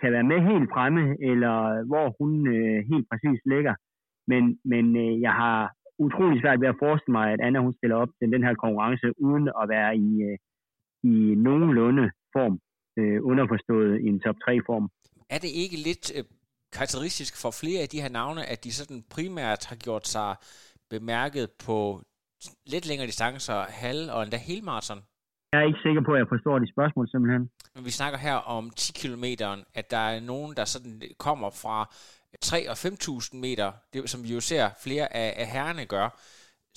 kan 0.01 0.12
være 0.15 0.29
med 0.31 0.39
helt 0.50 0.69
fremme, 0.74 1.03
eller 1.31 1.55
hvor 1.89 2.07
hun 2.19 2.31
øh, 2.55 2.77
helt 2.91 3.07
præcis 3.12 3.39
ligger. 3.45 3.75
Men, 4.27 4.43
men 4.65 4.85
øh, 5.03 5.21
jeg 5.21 5.33
har 5.33 5.74
utrolig 6.05 6.37
svært 6.41 6.61
ved 6.61 6.67
at 6.73 6.79
forestille 6.83 7.17
mig, 7.19 7.27
at 7.33 7.41
Anna 7.45 7.59
hun 7.59 7.77
stiller 7.79 7.97
op 8.03 8.11
til 8.19 8.27
den 8.35 8.43
her 8.47 8.53
konkurrence, 8.63 9.07
uden 9.27 9.45
at 9.61 9.65
være 9.75 9.91
i, 10.07 10.09
øh, 10.27 10.37
i 11.11 11.15
nogenlunde 11.45 12.05
form, 12.35 12.55
øh, 12.99 13.19
underforstået 13.31 13.93
i 14.05 14.07
en 14.13 14.19
top 14.25 14.37
3 14.45 14.59
form. 14.69 14.85
Er 15.35 15.39
det 15.45 15.51
ikke 15.63 15.77
lidt 15.87 16.05
øh, 16.17 16.23
karakteristisk 16.77 17.33
for 17.43 17.51
flere 17.61 17.81
af 17.85 17.89
de 17.93 18.01
her 18.03 18.11
navne, 18.19 18.41
at 18.53 18.59
de 18.65 18.71
sådan 18.79 18.99
primært 19.15 19.61
har 19.69 19.77
gjort 19.85 20.05
sig 20.15 20.29
bemærket 20.93 21.47
på 21.65 21.77
lidt 22.73 22.85
længere 22.89 23.07
distancer, 23.07 23.59
halv 23.83 24.03
og 24.13 24.19
endda 24.23 24.37
helmarathon? 24.49 25.01
Jeg 25.53 25.61
er 25.63 25.67
ikke 25.71 25.85
sikker 25.87 26.03
på, 26.07 26.11
at 26.15 26.19
jeg 26.23 26.29
forstår 26.33 26.59
de 26.59 26.73
spørgsmål 26.75 27.05
simpelthen. 27.09 27.43
Vi 27.87 27.91
snakker 27.99 28.19
her 28.27 28.37
om 28.57 28.63
10 28.69 28.93
km, 29.01 29.25
at 29.79 29.85
der 29.95 30.03
er 30.13 30.19
nogen, 30.31 30.51
der 30.57 30.65
sådan 30.65 31.01
kommer 31.25 31.49
fra 31.63 31.77
3 32.42 32.70
og 32.72 32.74
5.000 32.74 33.38
meter, 33.46 33.68
det, 33.94 34.10
som 34.10 34.24
vi 34.25 34.30
jo 34.38 34.42
ser 34.51 34.65
flere 34.84 35.06
af, 35.22 35.30
af 35.42 35.48
herrene 35.56 35.86
gør. 35.86 36.08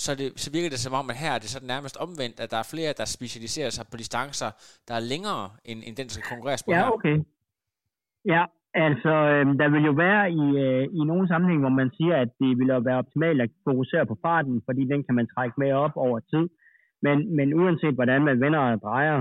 Så, 0.05 0.11
det, 0.21 0.27
så 0.43 0.49
virker 0.57 0.71
det 0.75 0.81
som 0.87 0.95
om, 1.01 1.07
at 1.13 1.17
her 1.23 1.33
er 1.37 1.41
det 1.45 1.51
sådan 1.55 1.73
nærmest 1.75 1.97
omvendt, 2.07 2.37
at 2.43 2.51
der 2.53 2.59
er 2.61 2.69
flere, 2.75 2.99
der 3.01 3.07
specialiserer 3.17 3.71
sig 3.77 3.85
på 3.91 3.97
distancer, 4.03 4.51
der 4.89 4.95
er 5.01 5.05
længere, 5.13 5.45
end, 5.69 5.79
end 5.87 5.95
den, 5.99 6.07
der 6.07 6.15
skal 6.15 6.31
konkurreres 6.33 6.63
på 6.65 6.71
ja, 6.73 6.79
her. 6.79 6.97
okay. 6.97 7.17
Ja, 8.35 8.43
altså, 8.87 9.13
øh, 9.33 9.45
der 9.61 9.69
vil 9.75 9.85
jo 9.91 9.95
være 10.07 10.25
i, 10.43 10.45
øh, 10.65 10.85
i 10.99 11.01
nogle 11.11 11.29
sammenhæng, 11.29 11.61
hvor 11.65 11.75
man 11.81 11.91
siger, 11.99 12.17
at 12.25 12.31
det 12.41 12.51
vil 12.59 12.71
være 12.89 13.03
optimalt 13.03 13.41
at 13.41 13.51
fokusere 13.69 14.07
på 14.11 14.17
farten, 14.25 14.57
fordi 14.67 14.83
den 14.93 15.01
kan 15.07 15.15
man 15.19 15.29
trække 15.35 15.57
med 15.63 15.71
op 15.85 15.95
over 16.07 16.19
tid. 16.33 16.47
Men, 17.05 17.17
men 17.37 17.49
uanset 17.61 17.95
hvordan 17.99 18.21
man 18.29 18.41
vender 18.45 18.59
og 18.59 18.81
drejer 18.87 19.19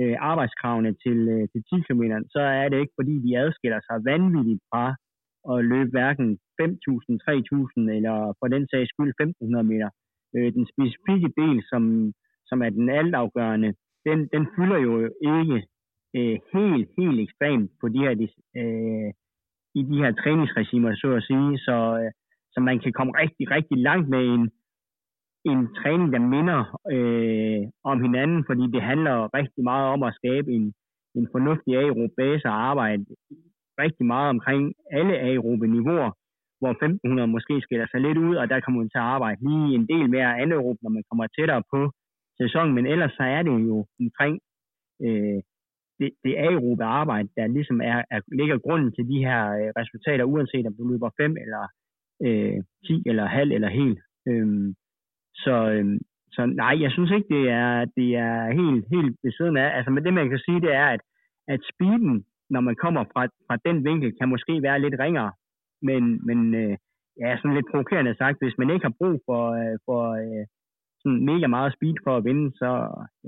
øh, 0.00 0.16
arbejdskravene 0.30 0.92
til, 1.04 1.18
øh, 1.34 1.48
til 1.52 1.60
10 1.70 1.80
km, 1.86 2.04
så 2.34 2.40
er 2.60 2.68
det 2.68 2.78
ikke 2.80 2.98
fordi, 3.00 3.14
de 3.26 3.38
adskiller 3.42 3.80
sig 3.88 3.96
vanvittigt 4.10 4.62
fra 4.70 4.84
at 5.52 5.64
løbe 5.72 5.90
hverken 5.90 6.28
5.000, 6.60 6.68
3.000 7.28 7.96
eller 7.96 8.16
for 8.38 8.46
den 8.54 8.64
sags 8.70 8.90
skyld 8.90 9.12
1.500 9.22 9.62
meter. 9.72 9.90
Øh, 10.36 10.48
den 10.56 10.66
specifikke 10.72 11.30
del, 11.40 11.58
som, 11.70 11.82
som 12.48 12.58
er 12.62 12.70
den 12.70 12.88
altafgørende, 13.00 13.70
den, 14.06 14.18
den 14.34 14.44
fylder 14.54 14.78
jo 14.86 14.92
ikke 15.34 15.58
øh, 16.16 16.36
helt, 16.54 16.88
helt 16.98 17.18
ekstremt 17.20 17.70
på 17.80 17.86
de 17.88 17.98
her, 18.04 18.14
øh, 18.60 19.10
i 19.78 19.80
de 19.90 19.96
her 20.02 20.12
træningsregimer, 20.22 20.90
så 20.94 21.08
at 21.18 21.26
sige, 21.30 21.58
så, 21.58 21.76
øh, 22.00 22.10
så 22.52 22.58
man 22.60 22.78
kan 22.80 22.92
komme 22.92 23.12
rigtig, 23.22 23.50
rigtig 23.50 23.78
langt 23.88 24.08
med 24.08 24.24
en, 24.34 24.44
en 25.50 25.60
træning, 25.78 26.12
der 26.12 26.22
minder 26.34 26.60
øh, 26.94 27.62
om 27.90 28.02
hinanden, 28.06 28.44
fordi 28.48 28.64
det 28.74 28.82
handler 28.82 29.34
rigtig 29.38 29.62
meget 29.64 29.86
om 29.94 30.02
at 30.02 30.16
skabe 30.20 30.50
en, 30.56 30.66
en 31.18 31.28
fornuftig 31.32 31.72
aerob 31.76 32.10
base 32.16 32.46
og 32.46 32.56
arbejde 32.70 33.04
rigtig 33.84 34.06
meget 34.06 34.28
omkring 34.34 34.74
alle 34.98 35.14
aerobe 35.28 35.66
niveauer, 35.66 36.10
hvor 36.60 36.70
1500 36.70 37.28
måske 37.36 37.54
skiller 37.60 37.86
sig 37.90 38.00
lidt 38.00 38.18
ud, 38.18 38.34
og 38.36 38.50
der 38.50 38.60
kommer 38.60 38.80
man 38.80 38.90
til 38.90 39.02
at 39.02 39.10
arbejde 39.16 39.40
lige 39.48 39.74
en 39.78 39.86
del 39.92 40.10
mere 40.10 40.40
anaerob, 40.42 40.78
når 40.82 40.90
man 40.96 41.04
kommer 41.10 41.26
tættere 41.26 41.62
på 41.72 41.80
sæsonen, 42.40 42.74
men 42.74 42.86
ellers 42.86 43.12
så 43.12 43.22
er 43.22 43.42
det 43.42 43.50
jo 43.70 43.86
omkring 44.00 44.34
øh, 45.04 45.40
det, 46.00 46.10
det 46.24 46.34
aerobe 46.36 46.84
arbejde, 46.84 47.28
der 47.36 47.46
ligesom 47.46 47.80
er, 47.80 48.02
er, 48.10 48.20
ligger 48.38 48.58
grunden 48.58 48.92
til 48.92 49.04
de 49.08 49.18
her 49.26 49.40
øh, 49.58 49.70
resultater, 49.80 50.24
uanset 50.24 50.66
om 50.66 50.74
du 50.78 50.84
løber 50.88 51.10
5 51.16 51.36
eller 51.44 51.64
øh, 52.26 52.58
10 52.86 53.02
eller 53.06 53.26
halv 53.26 53.50
eller 53.52 53.68
helt. 53.68 54.00
Øhm, 54.28 54.74
så, 55.34 55.54
øhm, 55.74 55.98
så 56.32 56.46
nej, 56.46 56.82
jeg 56.82 56.90
synes 56.92 57.10
ikke, 57.10 57.28
det 57.36 57.44
er, 57.50 57.84
det 57.98 58.08
er 58.16 58.40
helt, 58.60 58.84
helt 58.94 59.16
ved 59.22 59.32
siden 59.32 59.56
af. 59.56 59.76
Altså, 59.76 59.90
men 59.90 60.04
det 60.04 60.14
man 60.14 60.30
kan 60.30 60.38
sige, 60.38 60.60
det 60.60 60.72
er, 60.74 60.86
at, 60.86 61.00
at 61.48 61.60
speeden, 61.72 62.24
når 62.54 62.60
man 62.68 62.76
kommer 62.84 63.02
fra, 63.12 63.22
fra 63.46 63.56
den 63.66 63.76
vinkel, 63.88 64.10
kan 64.18 64.28
måske 64.34 64.54
være 64.66 64.82
lidt 64.84 64.96
ringere. 65.04 65.32
Men, 65.88 66.02
men 66.28 66.38
øh, 66.62 66.74
ja, 67.22 67.28
sådan 67.36 67.56
lidt 67.56 67.70
provokerende 67.70 68.16
sagt, 68.16 68.38
hvis 68.42 68.58
man 68.58 68.70
ikke 68.70 68.86
har 68.88 68.98
brug 69.00 69.16
for, 69.28 69.42
øh, 69.60 69.76
for 69.86 70.00
øh, 70.22 70.44
sådan 71.02 71.20
mega 71.30 71.46
meget 71.56 71.74
speed 71.76 71.96
for 72.04 72.12
at 72.16 72.24
vinde, 72.28 72.46
så, 72.60 72.70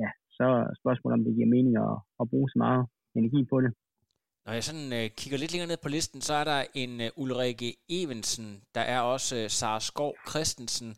ja, 0.03 0.11
så 0.37 0.45
er 0.45 0.75
spørgsmålet, 0.81 1.17
om 1.19 1.25
det 1.25 1.37
giver 1.37 1.55
mening 1.57 1.75
at, 1.87 1.97
at 2.21 2.29
bruge 2.33 2.49
så 2.51 2.59
meget 2.65 2.83
energi 3.19 3.41
på 3.53 3.57
det. 3.65 3.73
Når 4.49 4.55
jeg 4.55 4.69
sådan 4.71 4.93
øh, 4.99 5.07
kigger 5.21 5.39
lidt 5.39 5.53
længere 5.53 5.71
ned 5.73 5.81
på 5.83 5.91
listen, 5.97 6.21
så 6.29 6.35
er 6.41 6.47
der 6.53 6.61
en 6.83 6.93
øh, 7.05 7.09
Ulrike 7.23 7.71
Evensen, 8.01 8.49
der 8.77 8.85
er 8.95 9.01
også 9.15 9.33
øh, 9.41 9.47
Sara 9.59 9.81
Skov 9.89 10.13
Christensen. 10.31 10.91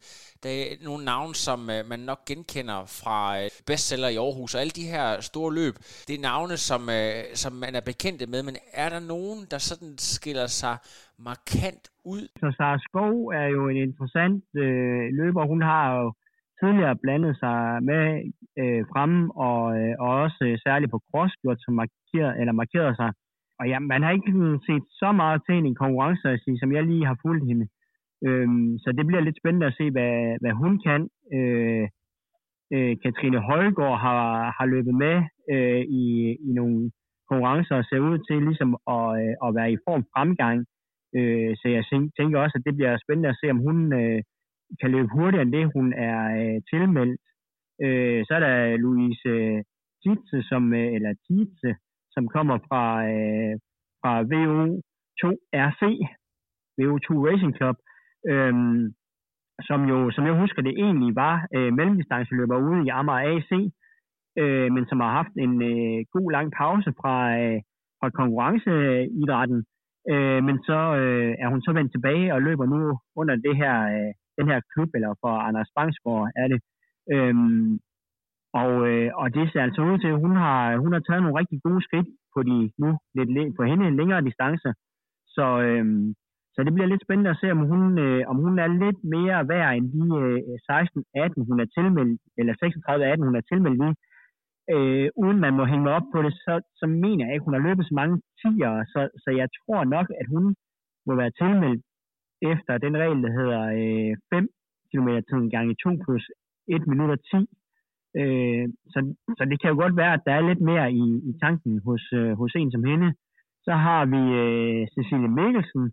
Der 0.43 0.51
er 0.59 0.65
nogle 0.89 1.03
navne, 1.13 1.35
som 1.47 1.61
øh, 1.75 1.81
man 1.93 2.01
nok 2.11 2.21
genkender 2.31 2.81
fra 3.01 3.17
øh, 3.41 3.49
bestseller 3.69 4.11
i 4.15 4.21
Aarhus, 4.25 4.55
og 4.55 4.61
alle 4.63 4.77
de 4.81 4.91
her 4.95 5.07
store 5.31 5.51
løb. 5.61 5.75
Det 6.07 6.15
er 6.15 6.27
navne, 6.31 6.57
som, 6.69 6.83
øh, 6.99 7.21
som 7.43 7.53
man 7.65 7.73
er 7.79 7.85
bekendte 7.91 8.27
med, 8.33 8.41
men 8.49 8.57
er 8.83 8.89
der 8.95 9.03
nogen, 9.15 9.39
der 9.53 9.61
sådan 9.71 9.93
skiller 10.13 10.49
sig 10.61 10.75
markant 11.29 11.85
ud? 12.15 12.23
Så 12.41 12.47
Sara 12.57 12.79
Skov 12.87 13.15
er 13.41 13.49
jo 13.57 13.63
en 13.73 13.79
interessant 13.87 14.45
øh, 14.65 15.05
løber. 15.21 15.43
Hun 15.53 15.63
har 15.71 15.85
jo 15.99 16.07
tidligere 16.61 16.97
blandet 17.03 17.35
sig 17.43 17.59
med 17.91 18.05
øh, 18.61 18.83
fremme, 18.93 19.21
og, 19.49 19.63
øh, 19.79 19.93
og 20.05 20.11
også 20.25 20.41
øh, 20.49 20.55
særligt 20.67 20.93
på 20.95 21.01
cross 21.09 21.33
gjort, 21.43 21.61
som 21.65 21.75
markerer, 21.83 22.33
eller 22.41 22.55
markeret 22.63 22.95
sig 23.03 23.11
og 23.61 23.69
ja, 23.69 23.79
man 23.79 24.03
har 24.03 24.11
ikke 24.11 24.33
set 24.69 24.85
så 25.03 25.13
meget 25.13 25.43
til 25.47 25.55
en 25.55 25.75
konkurrence, 25.75 26.59
som 26.61 26.73
jeg 26.73 26.83
lige 26.85 27.07
har 27.07 27.19
fulgt 27.23 27.47
hende. 27.51 27.67
Øhm, 28.27 28.79
så 28.79 28.93
det 28.99 29.07
bliver 29.07 29.21
lidt 29.21 29.41
spændende 29.41 29.67
at 29.67 29.77
se, 29.79 29.91
hvad, 29.91 30.15
hvad 30.41 30.53
hun 30.63 30.75
kan. 30.87 31.01
Øh, 31.37 31.87
øh, 32.75 32.97
Katrine 33.03 33.41
Højgaard 33.49 34.01
har, 34.07 34.25
har 34.59 34.67
løbet 34.67 34.95
med 34.95 35.17
øh, 35.53 35.83
i, 36.03 36.05
i 36.49 36.51
nogle 36.53 36.91
konkurrencer 37.29 37.75
og 37.77 37.85
ser 37.85 38.01
ud 38.11 38.19
til 38.29 38.39
ligesom 38.49 38.71
at, 38.97 39.07
øh, 39.23 39.35
at 39.45 39.55
være 39.59 39.73
i 39.73 39.83
form 39.87 40.05
fremgang. 40.15 40.59
Øh, 41.19 41.51
så 41.61 41.67
jeg 41.77 41.85
tænker 42.19 42.39
også, 42.41 42.57
at 42.59 42.67
det 42.67 42.75
bliver 42.77 42.99
spændende 43.05 43.29
at 43.29 43.39
se, 43.41 43.51
om 43.51 43.61
hun 43.69 43.79
øh, 44.01 44.21
kan 44.81 44.91
løbe 44.91 45.15
hurtigere 45.17 45.43
end 45.43 45.53
det, 45.53 45.73
hun 45.77 45.93
er 46.09 46.19
øh, 46.41 46.59
tilmeldt. 46.71 47.21
Øh, 47.85 48.21
så 48.27 48.33
er 48.35 48.41
der 48.47 48.77
Louise 48.85 49.29
øh, 49.29 49.63
Tietze, 50.03 50.49
som, 50.51 50.63
øh, 50.81 50.89
eller 50.97 51.13
Tietze, 51.27 51.71
som 52.15 52.29
kommer 52.29 52.59
fra, 52.69 52.85
øh, 53.13 53.55
fra 54.01 54.13
VO2RC, 54.33 55.83
VO2 56.79 57.09
Racing 57.29 57.55
Club, 57.59 57.77
øh, 58.31 58.55
som 59.69 59.81
jo, 59.91 60.11
som 60.11 60.25
jeg 60.27 60.41
husker 60.43 60.63
det 60.63 60.75
egentlig 60.85 61.13
var 61.17 61.47
øh, 61.57 61.73
mellemdistanceløber 61.77 62.57
ude 62.69 62.87
i 62.87 62.89
Amager 62.89 63.29
AC, 63.33 63.51
øh, 64.41 64.69
men 64.75 64.85
som 64.89 65.01
har 65.01 65.13
haft 65.21 65.35
en 65.45 65.55
øh, 65.71 65.99
god 66.15 66.29
lang 66.37 66.49
pause 66.61 66.91
fra, 67.01 67.17
øh, 67.41 67.59
fra 68.01 68.11
konkurrenceidrætten. 68.11 69.61
Øh, 70.13 70.41
men 70.49 70.57
så 70.69 70.81
øh, 71.01 71.33
er 71.43 71.49
hun 71.53 71.63
så 71.63 71.73
vendt 71.73 71.93
tilbage 71.93 72.35
og 72.35 72.43
løber 72.43 72.67
nu 72.67 72.99
under 73.21 73.37
det 73.47 73.55
her, 73.63 73.77
øh, 73.95 74.13
den 74.39 74.47
her 74.51 74.61
klub, 74.73 74.91
eller 74.95 75.15
for 75.23 75.33
Anders 75.49 75.71
Bangsgaard 75.77 76.31
er 76.43 76.49
det. 76.53 76.61
Øh, 77.15 77.35
og, 78.53 78.73
øh, 78.89 79.11
og 79.15 79.35
det 79.35 79.45
ser 79.53 79.63
altså 79.63 79.83
ud 79.83 79.99
til, 79.99 80.11
at 80.15 80.21
hun 80.25 80.37
har, 80.37 80.77
hun 80.77 80.93
har 80.93 81.01
taget 81.01 81.23
nogle 81.23 81.39
rigtig 81.41 81.59
gode 81.63 81.83
skridt 81.87 82.09
på 82.35 82.43
de 82.43 82.71
nu 82.83 82.91
lidt 83.15 83.57
på 83.57 83.63
hende 83.71 83.87
en 83.87 83.97
længere 83.97 84.25
distance. 84.29 84.69
Så, 85.37 85.47
øh, 85.67 85.85
så 86.55 86.59
det 86.65 86.75
bliver 86.75 86.91
lidt 86.91 87.05
spændende 87.07 87.31
at 87.31 87.41
se, 87.41 87.51
om 87.57 87.63
hun, 87.71 87.99
øh, 88.07 88.23
om 88.31 88.37
hun 88.45 88.59
er 88.59 88.71
lidt 88.85 89.01
mere 89.15 89.49
værd 89.49 89.77
end 89.77 89.87
de 89.97 90.05
øh, 90.23 90.39
16-18, 90.69 91.49
hun 91.49 91.61
er 91.65 91.69
tilmeldt, 91.77 92.21
eller 92.39 92.55
36-18, 92.55 93.27
hun 93.29 93.37
er 93.37 93.45
tilmeldt 93.51 93.79
lige. 93.83 93.97
Øh, 94.75 95.09
uden 95.23 95.39
man 95.45 95.55
må 95.59 95.65
hænge 95.73 95.91
op 95.97 96.07
på 96.15 96.19
det, 96.23 96.33
så, 96.45 96.55
så 96.81 96.87
mener 96.87 97.25
jeg 97.25 97.35
ikke, 97.35 97.45
hun 97.49 97.57
har 97.57 97.67
løbet 97.69 97.85
så 97.87 97.95
mange 98.01 98.17
tiger, 98.41 98.73
så, 98.93 99.01
så 99.23 99.31
jeg 99.41 99.49
tror 99.59 99.85
nok, 99.85 100.07
at 100.21 100.27
hun 100.35 100.45
må 101.07 101.13
være 101.23 101.37
tilmeldt 101.41 101.83
efter 102.53 102.73
den 102.85 102.95
regel, 103.03 103.23
der 103.27 103.33
hedder 103.39 103.63
øh, 103.81 104.13
5 104.35 104.49
km 104.91 105.11
tiden 105.29 105.51
gange 105.55 105.75
2 105.85 105.91
plus 106.05 106.25
1 106.69 106.87
minut 106.87 107.11
og 107.11 107.21
10. 107.21 107.47
Øh, 108.21 108.69
så, 108.93 108.99
så 109.39 109.43
det 109.51 109.61
kan 109.61 109.71
jo 109.71 109.77
godt 109.83 109.97
være, 109.97 110.15
at 110.15 110.25
der 110.27 110.33
er 110.35 110.49
lidt 110.49 110.61
mere 110.71 110.93
i, 110.93 111.07
i 111.31 111.33
tanken 111.43 111.81
hos, 111.87 112.05
øh, 112.13 112.33
hos 112.41 112.53
en 112.55 112.71
som 112.73 112.85
hende. 112.85 113.15
Så 113.67 113.73
har 113.87 114.03
vi 114.15 114.23
øh, 114.43 114.83
Cecilie 114.95 115.35
Mikkelsen 115.39 115.85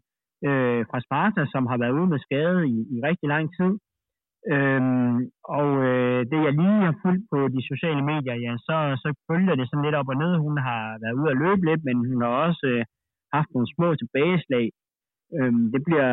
øh, 0.47 0.81
fra 0.89 0.99
Sparta, 1.05 1.41
som 1.53 1.63
har 1.71 1.77
været 1.77 1.97
ude 1.99 2.09
med 2.13 2.19
skade 2.19 2.61
i, 2.75 2.77
i 2.95 2.97
rigtig 3.07 3.27
lang 3.35 3.45
tid. 3.57 3.71
Øhm, 4.53 5.17
og 5.57 5.69
øh, 5.89 6.19
det 6.31 6.39
jeg 6.45 6.53
lige 6.61 6.85
har 6.87 6.95
fulgt 7.03 7.25
på 7.31 7.39
de 7.55 7.61
sociale 7.71 8.03
medier, 8.11 8.35
ja, 8.45 8.53
så, 8.67 8.77
så 9.03 9.09
følger 9.29 9.55
det 9.55 9.65
sådan 9.67 9.85
lidt 9.85 9.99
op 9.99 10.11
og 10.13 10.17
ned. 10.23 10.33
Hun 10.45 10.57
har 10.67 10.83
været 11.03 11.17
ude 11.19 11.31
at 11.31 11.39
løbe 11.43 11.63
lidt, 11.69 11.83
men 11.87 11.97
hun 12.09 12.21
har 12.21 12.33
også 12.47 12.65
øh, 12.73 12.83
haft 13.35 13.49
nogle 13.53 13.69
små 13.75 13.87
tilbageslag. 13.95 14.65
Øhm, 15.37 15.65
det 15.73 15.81
bliver 15.87 16.11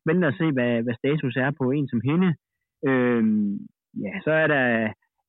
spændende 0.00 0.28
at 0.28 0.38
se, 0.40 0.46
hvad, 0.56 0.72
hvad 0.84 0.94
status 1.02 1.36
er 1.36 1.50
på 1.60 1.64
en 1.76 1.88
som 1.88 2.00
hende. 2.10 2.30
Øhm, 2.88 3.52
ja, 4.04 4.12
så 4.24 4.30
er 4.42 4.46
der 4.46 4.66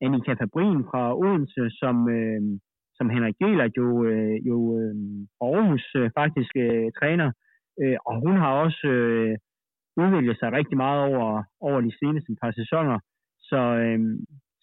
Annika 0.02 0.34
Fabrin 0.40 0.84
fra 0.90 1.04
Odense, 1.24 1.64
som, 1.80 1.96
øh, 2.18 2.42
som 2.98 3.10
Henrik 3.10 3.36
Gelert 3.42 3.78
jo, 3.78 3.88
øh, 4.06 4.36
jo 4.50 4.58
øh, 4.80 4.96
Aarhus 5.42 5.86
øh, 5.96 6.10
faktisk 6.20 6.52
øh, 6.66 6.88
træner. 7.00 7.30
Øh, 7.82 7.98
og 8.06 8.16
hun 8.24 8.36
har 8.44 8.52
også 8.66 8.88
øh, 8.88 9.38
udviklet 10.02 10.40
sig 10.40 10.52
rigtig 10.52 10.78
meget 10.78 11.02
over, 11.10 11.44
over 11.68 11.80
de 11.82 11.94
seneste 12.02 12.32
par 12.42 12.52
sæsoner. 12.52 13.00
Så, 13.50 13.60
øh, 13.84 14.00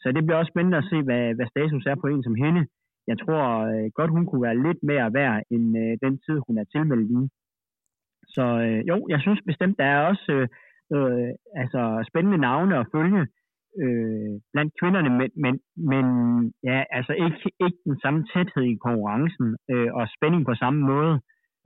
så 0.00 0.12
det 0.12 0.24
bliver 0.24 0.38
også 0.38 0.52
spændende 0.54 0.78
at 0.78 0.88
se, 0.90 0.98
hvad, 1.02 1.24
hvad 1.36 1.46
status 1.46 1.86
er 1.86 1.96
på 2.00 2.06
en 2.06 2.22
som 2.22 2.34
hende. 2.44 2.62
Jeg 3.10 3.16
tror 3.22 3.44
øh, 3.72 3.90
godt, 3.98 4.10
hun 4.10 4.26
kunne 4.26 4.46
være 4.48 4.62
lidt 4.66 4.82
mere 4.82 5.14
værd 5.18 5.42
end 5.50 5.66
øh, 5.82 5.92
den 6.04 6.14
tid, 6.26 6.36
hun 6.46 6.58
er 6.58 6.64
tilmeldt 6.64 7.10
i. 7.20 7.22
Så 8.34 8.44
øh, 8.66 8.80
jo, 8.90 8.96
jeg 9.12 9.20
synes 9.20 9.40
bestemt, 9.46 9.78
der 9.78 9.84
er 9.84 10.00
også 10.10 10.32
øh, 10.32 10.48
øh, 10.94 11.30
altså 11.62 12.04
spændende 12.10 12.38
navne 12.38 12.78
at 12.78 12.86
følge 12.94 13.26
øh, 13.82 14.32
blandt 14.52 14.72
kvinderne, 14.80 15.10
men, 15.18 15.30
men, 15.44 15.54
men 15.90 16.06
ja, 16.68 16.78
altså 16.98 17.12
ikke, 17.24 17.38
ikke 17.66 17.80
den 17.90 17.98
samme 18.02 18.20
tæthed 18.32 18.64
i 18.72 18.82
konkurrencen 18.86 19.48
øh, 19.72 19.90
og 19.98 20.04
spænding 20.16 20.42
på 20.46 20.54
samme 20.62 20.80
måde 20.92 21.14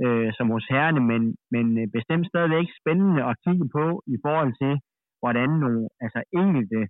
øh, 0.05 0.29
som 0.37 0.47
hos 0.55 0.67
herrene, 0.73 1.01
men, 1.11 1.23
men 1.55 1.67
øh, 1.81 1.87
bestemt 1.97 2.27
stadigvæk 2.33 2.67
spændende 2.81 3.23
at 3.31 3.39
kigge 3.45 3.67
på 3.77 3.85
i 4.15 4.17
forhold 4.27 4.53
til, 4.63 4.73
hvordan 5.23 5.51
nogle 5.65 5.89
altså 6.05 6.21
enkelte 6.41 6.81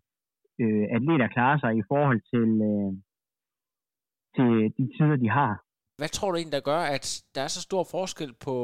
øh, 0.62 0.87
atleter 0.96 1.28
klarer 1.37 1.59
sig 1.64 1.72
i 1.81 1.85
forhold 1.90 2.20
til, 2.33 2.48
øh, 2.70 2.92
til 4.37 4.50
de 4.76 4.85
tider, 4.96 5.16
de 5.24 5.31
har. 5.38 5.52
Hvad 6.00 6.09
tror 6.09 6.31
du 6.31 6.37
egentlig, 6.37 6.59
der 6.59 6.70
gør, 6.72 6.83
at 6.96 7.07
der 7.35 7.40
er 7.42 7.50
så 7.57 7.62
stor 7.68 7.85
forskel 7.90 8.33
på 8.46 8.54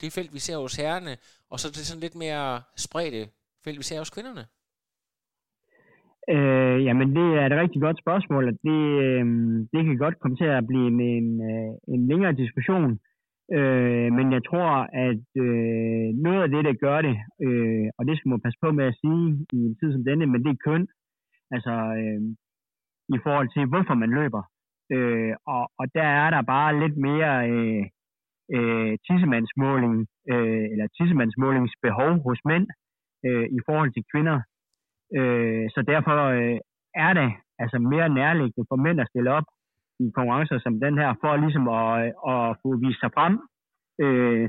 det 0.00 0.12
felt, 0.12 0.32
vi 0.36 0.38
ser 0.38 0.58
hos 0.64 0.76
herrerne, 0.76 1.12
og 1.50 1.56
så 1.60 1.66
det 1.68 1.86
sådan 1.86 2.04
lidt 2.06 2.16
mere 2.24 2.62
spredte 2.86 3.22
felt, 3.64 3.78
vi 3.78 3.88
ser 3.90 3.98
hos 3.98 4.10
kvinderne? 4.10 4.44
Øh, 6.28 6.84
jamen, 6.86 7.08
det 7.16 7.28
er 7.40 7.46
et 7.46 7.60
rigtig 7.62 7.80
godt 7.82 7.98
spørgsmål, 8.04 8.44
og 8.50 8.54
det, 8.66 8.80
øh, 9.04 9.24
det 9.72 9.80
kan 9.84 9.96
godt 9.96 10.18
komme 10.20 10.36
til 10.36 10.44
at 10.44 10.66
blive 10.66 10.86
en, 10.86 11.00
en, 11.00 11.28
en 11.94 12.08
længere 12.10 12.32
diskussion. 12.32 12.98
Øh, 13.56 14.08
men 14.16 14.26
jeg 14.32 14.42
tror, 14.48 14.70
at 15.08 15.26
øh, 15.46 16.08
noget 16.26 16.42
af 16.42 16.48
det, 16.54 16.64
der 16.64 16.82
gør 16.86 16.98
det, 17.08 17.16
øh, 17.44 17.86
og 17.98 18.02
det 18.08 18.14
skal 18.16 18.28
man 18.28 18.44
passe 18.44 18.58
på 18.62 18.68
med 18.72 18.84
at 18.84 18.98
sige 19.02 19.24
i 19.56 19.58
en 19.68 19.76
tid 19.80 19.92
som 19.92 20.04
denne, 20.04 20.26
men 20.26 20.44
det 20.44 20.50
er 20.52 20.64
køn. 20.66 20.86
Altså 21.54 21.74
øh, 22.00 22.20
i 23.16 23.18
forhold 23.24 23.48
til, 23.54 23.64
hvorfor 23.70 23.94
man 23.94 24.10
løber. 24.20 24.42
Øh, 24.94 25.34
og, 25.46 25.62
og 25.80 25.86
der 25.94 26.08
er 26.22 26.30
der 26.30 26.42
bare 26.42 26.80
lidt 26.82 26.96
mere 27.08 27.32
øh, 27.50 27.84
øh, 28.56 28.92
tissemandsmåling, 29.06 29.94
øh, 30.32 30.64
eller 30.72 30.86
tissemandsmålingsbehov 30.96 32.12
hos 32.26 32.40
mænd 32.50 32.66
øh, 33.26 33.46
i 33.58 33.60
forhold 33.66 33.90
til 33.92 34.04
kvinder. 34.12 34.38
Øh, 35.18 35.64
så 35.74 35.80
derfor 35.92 36.16
øh, 36.38 36.58
er 37.06 37.12
det 37.20 37.30
altså 37.62 37.78
mere 37.92 38.08
nærliggende 38.20 38.68
for 38.70 38.76
mænd 38.84 39.00
at 39.00 39.10
stille 39.12 39.30
op 39.38 39.46
i 40.04 40.06
konkurrencer 40.16 40.58
som 40.58 40.74
den 40.84 40.94
her, 41.00 41.10
for 41.22 41.32
ligesom 41.44 41.66
at, 41.82 41.94
at 42.32 42.42
få 42.62 42.68
vist 42.84 43.00
sig 43.00 43.10
frem, 43.16 43.34
øh, 44.04 44.44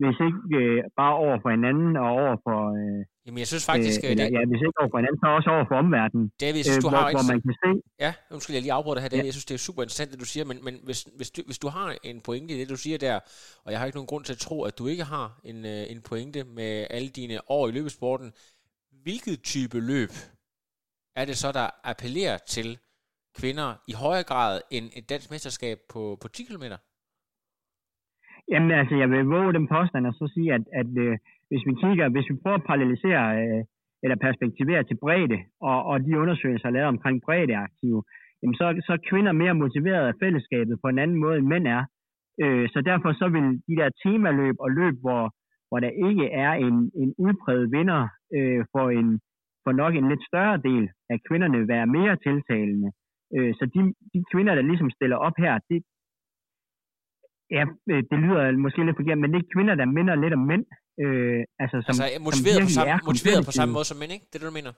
hvis 0.00 0.18
ikke 0.26 0.40
øh, 0.60 0.78
bare 1.00 1.14
over 1.24 1.36
for 1.42 1.50
hinanden 1.56 1.96
og 2.02 2.08
over 2.20 2.36
for... 2.44 2.58
Øh, 2.80 3.02
Jamen, 3.26 3.38
jeg 3.42 3.48
synes 3.52 3.66
faktisk... 3.72 4.00
Øh, 4.06 4.10
det... 4.18 4.24
Ja, 4.36 4.40
hvis 4.50 4.62
ikke 4.66 4.78
over 4.82 4.90
for 4.92 4.98
hinanden, 5.00 5.20
så 5.22 5.28
også 5.38 5.50
over 5.56 5.64
for 5.70 5.76
omverdenen. 5.84 6.26
David, 6.44 6.60
jeg 6.60 6.66
synes, 6.68 6.84
du 6.84 6.90
øh, 6.90 6.94
har 6.94 7.02
hvor, 7.02 7.10
ikke... 7.10 7.20
hvor 7.20 7.32
man 7.32 7.40
kan 7.46 7.54
se... 7.64 7.70
Ja, 8.04 8.10
undskyld, 8.34 8.54
jeg 8.56 8.62
lige 8.66 8.76
afbryder 8.78 8.96
det 8.96 9.04
her. 9.04 9.10
Ja. 9.16 9.28
Jeg 9.30 9.34
synes, 9.36 9.48
det 9.50 9.54
er 9.58 9.64
super 9.68 9.82
interessant, 9.82 10.10
det 10.12 10.20
du 10.24 10.30
siger, 10.32 10.44
men, 10.50 10.58
men 10.66 10.74
hvis, 10.86 11.00
hvis, 11.18 11.30
du, 11.34 11.40
hvis 11.48 11.60
du 11.64 11.68
har 11.76 11.86
en 12.10 12.18
pointe 12.26 12.50
i 12.54 12.58
det, 12.60 12.68
du 12.74 12.80
siger 12.84 12.98
der, 13.06 13.16
og 13.64 13.68
jeg 13.70 13.78
har 13.78 13.86
ikke 13.86 13.98
nogen 14.00 14.12
grund 14.12 14.24
til 14.24 14.36
at 14.36 14.42
tro, 14.46 14.56
at 14.68 14.74
du 14.80 14.84
ikke 14.92 15.04
har 15.14 15.28
en, 15.50 15.58
øh, 15.72 15.82
en 15.92 16.00
pointe 16.08 16.40
med 16.58 16.72
alle 16.96 17.10
dine 17.20 17.36
år 17.56 17.64
i 17.68 17.72
løbesporten, 17.76 18.28
hvilket 19.04 19.36
type 19.52 19.78
løb 19.90 20.12
er 21.20 21.24
det 21.28 21.36
så, 21.42 21.48
der 21.58 21.66
appellerer 21.90 22.38
til 22.54 22.68
kvinder 23.38 23.68
i 23.90 23.92
højere 24.04 24.28
grad 24.30 24.54
end 24.76 24.86
et 24.98 25.08
dansk 25.12 25.28
mesterskab 25.34 25.78
på, 25.92 26.02
på 26.22 26.28
10 26.28 26.42
km? 26.48 26.66
Jamen 28.52 28.70
altså, 28.80 28.94
jeg 29.02 29.08
vil 29.10 29.32
våge 29.36 29.52
den 29.58 29.66
påstand 29.74 30.06
og 30.10 30.14
så 30.14 30.24
sige, 30.34 30.50
at, 30.56 30.64
at 30.80 30.90
øh, 31.04 31.14
hvis 31.48 31.62
vi 31.68 31.72
kigger, 31.82 32.04
hvis 32.14 32.30
vi 32.30 32.36
prøver 32.42 32.58
at 32.58 32.68
parallelisere 32.68 33.24
øh, 33.42 33.62
eller 34.04 34.16
perspektivere 34.26 34.82
til 34.84 34.96
bredde, 35.04 35.38
og, 35.70 35.78
og 35.90 35.96
de 36.06 36.20
undersøgelser 36.22 36.70
lavet 36.70 36.94
omkring 36.94 37.16
breddeaktive, 37.26 38.00
jamen 38.40 38.56
så, 38.60 38.64
så 38.86 38.92
er 38.92 39.06
kvinder 39.10 39.32
mere 39.32 39.60
motiveret 39.62 40.06
af 40.08 40.18
fællesskabet 40.22 40.80
på 40.82 40.88
en 40.88 40.98
anden 40.98 41.18
måde, 41.24 41.38
end 41.38 41.46
mænd 41.52 41.66
er. 41.78 41.82
Øh, 42.42 42.68
så 42.72 42.78
derfor 42.90 43.10
så 43.12 43.26
vil 43.34 43.46
de 43.68 43.74
der 43.80 43.90
temaløb 44.02 44.56
og 44.64 44.70
løb, 44.70 44.96
hvor, 45.04 45.22
hvor 45.68 45.78
der 45.80 45.92
ikke 46.08 46.26
er 46.44 46.52
en, 46.66 46.76
en 47.02 47.10
udpræget 47.24 47.66
vinder 47.76 48.02
øh, 48.36 48.60
for, 48.72 48.86
en, 48.98 49.08
for 49.64 49.72
nok 49.82 49.92
en 49.94 50.08
lidt 50.08 50.24
større 50.30 50.58
del 50.68 50.84
af 51.12 51.18
kvinderne, 51.28 51.68
være 51.68 51.86
mere 51.96 52.14
tiltalende. 52.26 52.90
Øh, 53.36 53.52
så 53.58 53.64
de, 53.74 53.80
de 54.12 54.20
kvinder, 54.32 54.54
der 54.54 54.64
ligesom 54.70 54.90
stiller 54.90 55.16
op 55.26 55.36
her, 55.44 55.52
det, 55.70 55.78
ja, 57.56 57.64
øh, 57.90 58.02
det 58.10 58.18
lyder 58.24 58.42
måske 58.64 58.84
lidt 58.86 58.98
forkert, 59.00 59.18
men 59.22 59.32
det 59.32 59.38
er 59.40 59.52
kvinder, 59.54 59.74
der 59.80 59.94
minder 59.98 60.14
lidt 60.14 60.34
om 60.38 60.44
mænd. 60.52 60.64
Øh, 61.02 61.40
altså, 61.62 61.76
som, 61.86 61.94
altså 62.04 62.22
motiveret, 62.28 62.58
som 62.62 62.68
på 62.68 62.76
samme, 62.78 63.06
motiveret 63.10 63.42
på 63.48 63.54
samme 63.58 63.72
måde 63.76 63.86
som 63.90 63.98
mænd, 64.00 64.12
ikke? 64.16 64.26
Det 64.28 64.36
er 64.36 64.42
det, 64.42 64.50
du 64.52 64.58
mener? 64.60 64.72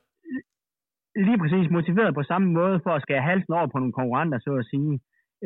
Lige 1.26 1.40
præcis, 1.42 1.66
motiveret 1.78 2.12
på 2.18 2.24
samme 2.30 2.48
måde 2.58 2.76
for 2.84 2.92
at 2.96 3.02
skære 3.04 3.28
halsen 3.30 3.52
over 3.58 3.68
på 3.70 3.78
nogle 3.78 3.96
konkurrenter, 4.00 4.38
så 4.46 4.52
at 4.62 4.68
sige. 4.72 4.92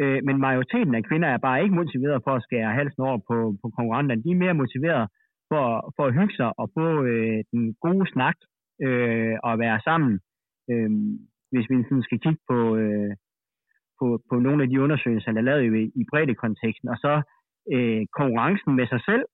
Øh, 0.01 0.19
men 0.27 0.37
majoriteten 0.47 0.95
af 0.99 1.05
kvinder 1.09 1.29
er 1.29 1.41
bare 1.47 1.63
ikke 1.63 1.79
motiveret 1.83 2.19
for 2.27 2.35
at 2.37 2.45
skære 2.47 2.77
halsen 2.79 3.03
over 3.09 3.19
på, 3.29 3.37
på 3.63 3.67
konkurrenterne. 3.77 4.23
De 4.25 4.31
er 4.31 4.43
mere 4.45 4.61
motiveret 4.63 5.05
for, 5.53 5.67
for 5.97 6.05
at 6.07 6.15
hygge 6.19 6.35
sig 6.41 6.51
og 6.61 6.67
få 6.77 6.87
øh, 7.11 7.39
den 7.53 7.63
gode 7.85 8.07
snak 8.15 8.37
øh, 8.87 9.35
og 9.49 9.53
være 9.65 9.79
sammen. 9.89 10.15
Øh, 10.71 10.91
hvis 11.53 11.67
vi 11.71 11.77
sådan 11.89 12.07
skal 12.07 12.21
kigge 12.25 12.43
på, 12.51 12.59
øh, 12.83 13.13
på, 13.99 14.07
på 14.31 14.35
nogle 14.47 14.63
af 14.63 14.69
de 14.69 14.81
undersøgelser, 14.85 15.33
der 15.33 15.41
er 15.41 15.49
lavet 15.51 15.65
i, 15.81 15.85
i 16.01 16.03
breddekonteksten, 16.11 16.89
og 16.95 16.99
så 17.05 17.15
øh, 17.75 18.03
konkurrencen 18.19 18.73
med 18.79 18.87
sig 18.93 19.01
selv, 19.09 19.25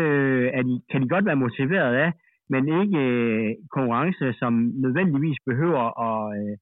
øh, 0.00 0.46
at 0.58 0.64
de, 0.68 0.74
kan 0.90 1.02
de 1.02 1.08
godt 1.14 1.26
være 1.28 1.42
motiveret 1.44 1.94
af, 2.04 2.10
men 2.52 2.62
ikke 2.80 3.00
øh, 3.08 3.50
konkurrence, 3.76 4.26
som 4.40 4.52
nødvendigvis 4.84 5.38
behøver 5.48 5.84
at, 6.08 6.20
øh, 6.38 6.54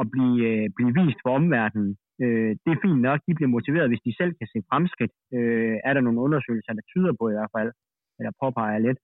at 0.00 0.04
blive, 0.14 0.40
øh, 0.50 0.66
blive 0.76 0.92
vist 0.98 1.20
for 1.24 1.32
omverdenen. 1.40 1.90
Øh, 2.22 2.50
det 2.62 2.70
er 2.72 2.82
fint 2.84 3.00
nok, 3.08 3.20
de 3.26 3.34
bliver 3.34 3.54
motiveret, 3.56 3.90
hvis 3.90 4.06
de 4.06 4.16
selv 4.20 4.32
kan 4.38 4.48
se 4.52 4.58
fremskridt. 4.70 5.14
Øh, 5.36 5.76
er 5.88 5.92
der 5.94 6.02
nogle 6.06 6.20
undersøgelser, 6.26 6.72
der 6.72 6.84
tyder 6.92 7.12
på 7.20 7.24
i 7.28 7.36
hvert 7.36 7.54
fald, 7.56 7.70
eller 8.18 8.32
påpeger 8.42 8.78
lidt, 8.86 8.98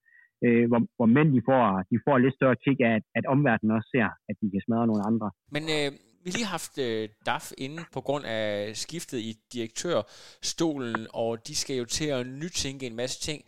øh, 0.44 0.64
hvor, 0.70 0.80
hvor 0.96 1.08
mænd 1.16 1.28
de 1.36 1.42
får, 1.48 1.62
de 1.90 1.96
får 2.06 2.16
lidt 2.18 2.34
større 2.38 2.56
kick 2.64 2.78
af, 2.88 2.92
at, 2.98 3.04
at 3.18 3.24
omverdenen 3.34 3.76
også 3.76 3.88
ser, 3.94 4.08
at 4.28 4.36
de 4.40 4.46
kan 4.52 4.62
smadre 4.66 4.86
nogle 4.90 5.06
andre. 5.10 5.28
Men 5.54 5.62
øh, 5.76 5.88
vi 6.24 6.28
har 6.30 6.38
lige 6.38 6.54
haft 6.56 6.74
øh, 6.86 7.08
DAF 7.28 7.46
inde 7.66 7.80
på 7.94 8.00
grund 8.06 8.24
af 8.38 8.76
skiftet 8.84 9.18
i 9.30 9.32
direktørstolen, 9.54 11.06
og 11.22 11.30
de 11.46 11.54
skal 11.62 11.76
jo 11.76 11.84
til 11.84 12.08
at 12.16 12.26
nytænke 12.42 12.86
en 12.86 12.96
masse 13.02 13.18
ting 13.28 13.40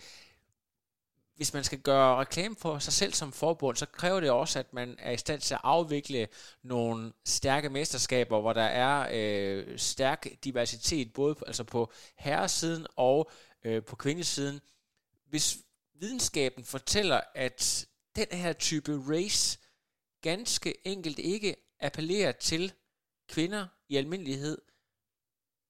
hvis 1.36 1.54
man 1.54 1.64
skal 1.64 1.78
gøre 1.78 2.16
reklame 2.16 2.56
for 2.58 2.78
sig 2.78 2.92
selv 2.92 3.12
som 3.12 3.32
forbund, 3.32 3.76
så 3.76 3.86
kræver 3.86 4.20
det 4.20 4.30
også, 4.30 4.58
at 4.58 4.72
man 4.72 4.96
er 4.98 5.10
i 5.10 5.16
stand 5.16 5.40
til 5.40 5.54
at 5.54 5.60
afvikle 5.64 6.26
nogle 6.62 7.12
stærke 7.24 7.68
mesterskaber, 7.68 8.40
hvor 8.40 8.52
der 8.52 8.62
er 8.62 9.08
øh, 9.12 9.78
stærk 9.78 10.26
diversitet, 10.44 11.12
både 11.12 11.34
på, 11.34 11.44
altså 11.44 11.64
på 11.64 11.92
herresiden 12.18 12.86
og 12.96 13.30
øh, 13.64 13.82
på 13.82 13.96
kvindesiden. 13.96 14.60
Hvis 15.30 15.46
videnskaben 16.00 16.64
fortæller, 16.64 17.20
at 17.34 17.86
den 18.16 18.38
her 18.42 18.52
type 18.52 18.92
race 19.10 19.60
ganske 20.22 20.70
enkelt 20.86 21.18
ikke 21.18 21.56
appellerer 21.80 22.32
til 22.32 22.72
kvinder 23.34 23.64
i 23.88 23.96
almindelighed, 23.96 24.58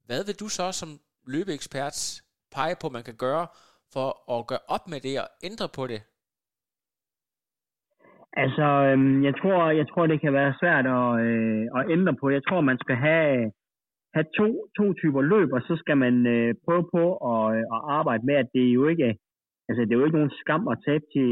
hvad 0.06 0.24
vil 0.26 0.40
du 0.42 0.48
så 0.48 0.72
som 0.72 0.88
løbeekspert 1.34 1.96
pege 2.54 2.76
på, 2.80 2.88
man 2.88 3.04
kan 3.04 3.16
gøre 3.16 3.46
for 3.92 4.08
at 4.34 4.46
gøre 4.46 4.64
op 4.68 4.84
med 4.92 5.00
det 5.00 5.14
og 5.20 5.28
ændre 5.48 5.68
på 5.78 5.86
det? 5.86 6.00
Altså, 8.42 8.66
øhm, 8.88 9.24
jeg 9.24 9.34
tror, 9.40 9.70
jeg 9.70 9.86
tror, 9.88 10.06
det 10.06 10.20
kan 10.20 10.32
være 10.32 10.54
svært 10.60 10.86
at, 10.98 11.08
øh, 11.26 11.64
at 11.76 11.90
ændre 11.90 12.14
på. 12.20 12.30
Jeg 12.30 12.42
tror, 12.48 12.60
man 12.60 12.78
skal 12.78 12.96
have, 12.96 13.52
have 14.14 14.28
to, 14.38 14.46
to 14.78 14.92
typer 15.00 15.22
løb, 15.22 15.52
og 15.52 15.60
så 15.60 15.74
skal 15.82 15.96
man 15.96 16.26
øh, 16.26 16.54
prøve 16.64 16.84
på 16.94 17.04
at, 17.32 17.56
øh, 17.56 17.64
at 17.76 17.80
arbejde 17.98 18.26
med, 18.26 18.34
at 18.34 18.48
det 18.54 18.64
jo 18.78 18.88
ikke 18.88 19.18
altså, 19.68 19.80
det 19.82 19.92
er 19.92 19.98
jo 20.00 20.04
ikke 20.04 20.18
nogen 20.18 20.38
skam 20.42 20.68
at 20.68 20.78
tabe 20.86 21.04
til, 21.14 21.30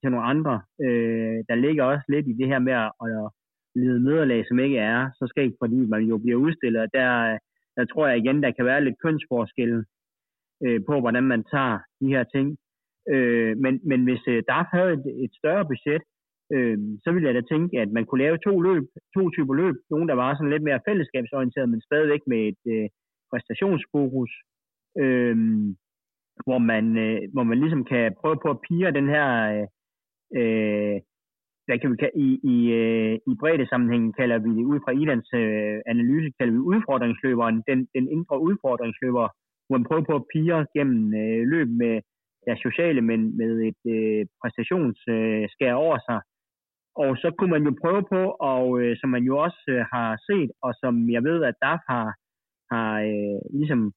til 0.00 0.08
nogle 0.10 0.26
andre. 0.32 0.54
Øh, 0.86 1.36
der 1.48 1.54
ligger 1.64 1.84
også 1.84 2.06
lidt 2.08 2.26
i 2.28 2.38
det 2.40 2.48
her 2.52 2.58
med 2.58 2.72
at, 2.84 2.90
at 3.02 3.30
lide 3.74 4.04
nederlag, 4.04 4.40
som 4.48 4.58
ikke 4.58 4.78
er 4.78 5.10
så 5.18 5.24
skægt, 5.26 5.56
fordi 5.62 5.78
man 5.86 6.02
jo 6.10 6.18
bliver 6.18 6.38
udstillet. 6.44 6.94
Der, 6.94 7.38
der 7.76 7.84
tror 7.84 8.06
jeg 8.06 8.18
igen, 8.18 8.42
der 8.42 8.50
kan 8.50 8.64
være 8.64 8.84
lidt 8.84 9.02
kønsforskel 9.04 9.84
øh, 10.64 10.80
på, 10.88 11.00
hvordan 11.00 11.24
man 11.24 11.44
tager 11.52 11.78
de 12.00 12.08
her 12.14 12.24
ting. 12.34 12.46
Øh, 13.12 13.56
men, 13.64 13.80
men 13.90 14.04
hvis 14.04 14.22
øh, 14.28 14.42
DAF 14.48 14.66
havde 14.76 14.92
et, 14.92 15.06
et 15.24 15.32
større 15.40 15.64
budget, 15.70 16.02
øh, 16.54 16.78
så 17.04 17.08
ville 17.12 17.28
jeg 17.28 17.34
da 17.34 17.42
tænke, 17.52 17.80
at 17.80 17.90
man 17.96 18.04
kunne 18.06 18.22
lave 18.24 18.38
to 18.46 18.60
løb, 18.60 18.84
to 19.16 19.30
typer 19.30 19.54
løb. 19.54 19.76
Nogle, 19.90 20.08
der 20.08 20.14
var 20.14 20.34
sådan 20.34 20.52
lidt 20.52 20.66
mere 20.68 20.84
fællesskabsorienteret, 20.88 21.68
men 21.68 21.80
stadigvæk 21.80 22.22
med 22.26 22.40
et 22.50 22.62
øh, 22.74 22.88
præstationsfokus. 23.30 24.30
Øh, 25.02 25.36
hvor 26.46 26.58
man, 26.58 26.84
øh, 27.04 27.20
hvor 27.32 27.42
man 27.42 27.58
ligesom 27.58 27.84
kan 27.84 28.14
prøve 28.20 28.38
på 28.42 28.48
at 28.50 28.62
pire 28.68 28.90
den 28.98 29.08
her, 29.08 29.28
øh, 29.54 29.66
øh 30.40 31.00
hvad 31.66 31.78
kan 31.78 31.90
vi 31.92 31.96
i, 32.26 32.28
i, 32.54 32.56
øh, 32.82 33.14
i 33.30 33.32
bredde 33.40 33.66
sammenhæng 33.68 34.16
kalder 34.20 34.38
vi 34.38 34.50
det, 34.58 34.64
ud 34.72 34.78
fra 34.84 34.92
Idans 35.02 35.28
øh, 35.42 35.76
analyse, 35.92 36.32
kalder 36.38 36.54
vi 36.56 36.68
udfordringsløberen, 36.72 37.62
den, 37.68 37.78
den 37.96 38.04
indre 38.16 38.36
udfordringsløber, 38.48 39.26
hvor 39.66 39.78
man 39.78 39.86
prøver 39.88 40.04
på 40.10 40.14
at 40.16 40.28
pire 40.34 40.66
gennem 40.76 41.02
øh, 41.22 41.42
løb 41.52 41.68
med 41.82 41.94
deres 42.46 42.60
sociale, 42.66 43.00
men 43.10 43.20
med 43.40 43.52
et 43.70 43.82
øh, 43.96 44.26
præstationsskær 44.40 45.74
øh, 45.74 45.84
over 45.84 45.98
sig. 46.08 46.20
Og 47.02 47.10
så 47.22 47.28
kunne 47.36 47.52
man 47.56 47.64
jo 47.68 47.72
prøve 47.82 48.02
på, 48.14 48.22
og 48.52 48.66
øh, 48.80 48.96
som 49.00 49.08
man 49.10 49.24
jo 49.30 49.34
også 49.46 49.62
øh, 49.74 49.84
har 49.94 50.10
set, 50.28 50.50
og 50.64 50.72
som 50.82 50.94
jeg 51.14 51.22
ved, 51.28 51.38
at 51.48 51.54
DAF 51.62 51.82
har, 51.92 52.08
har 52.72 52.92
øh, 53.10 53.38
ligesom 53.58 53.92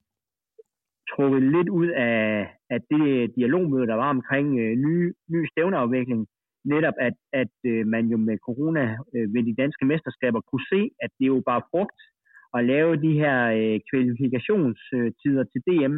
trukket 1.12 1.42
lidt 1.42 1.68
ud 1.68 1.88
af, 1.88 2.22
af 2.70 2.80
det 2.90 3.02
øh, 3.14 3.28
dialogmøde, 3.36 3.86
der 3.86 3.94
var 3.94 4.10
omkring 4.16 4.46
øh, 4.62 4.72
ny, 4.86 5.12
ny 5.32 5.40
stævneafvikling. 5.52 6.26
Netop, 6.64 6.94
at, 7.00 7.16
at 7.32 7.54
øh, 7.66 7.86
man 7.86 8.04
jo 8.12 8.16
med 8.16 8.38
corona 8.46 8.84
øh, 9.14 9.26
ved 9.34 9.42
de 9.48 9.58
danske 9.62 9.84
mesterskaber 9.84 10.40
kunne 10.40 10.66
se, 10.72 10.90
at 11.04 11.10
det 11.18 11.26
jo 11.26 11.42
bare 11.46 11.62
frugt 11.70 12.00
at 12.56 12.64
lave 12.64 12.92
de 12.96 13.12
her 13.22 13.38
øh, 13.58 13.80
kvalifikationstider 13.90 15.44
øh, 15.44 15.50
til 15.52 15.60
DM, 15.66 15.94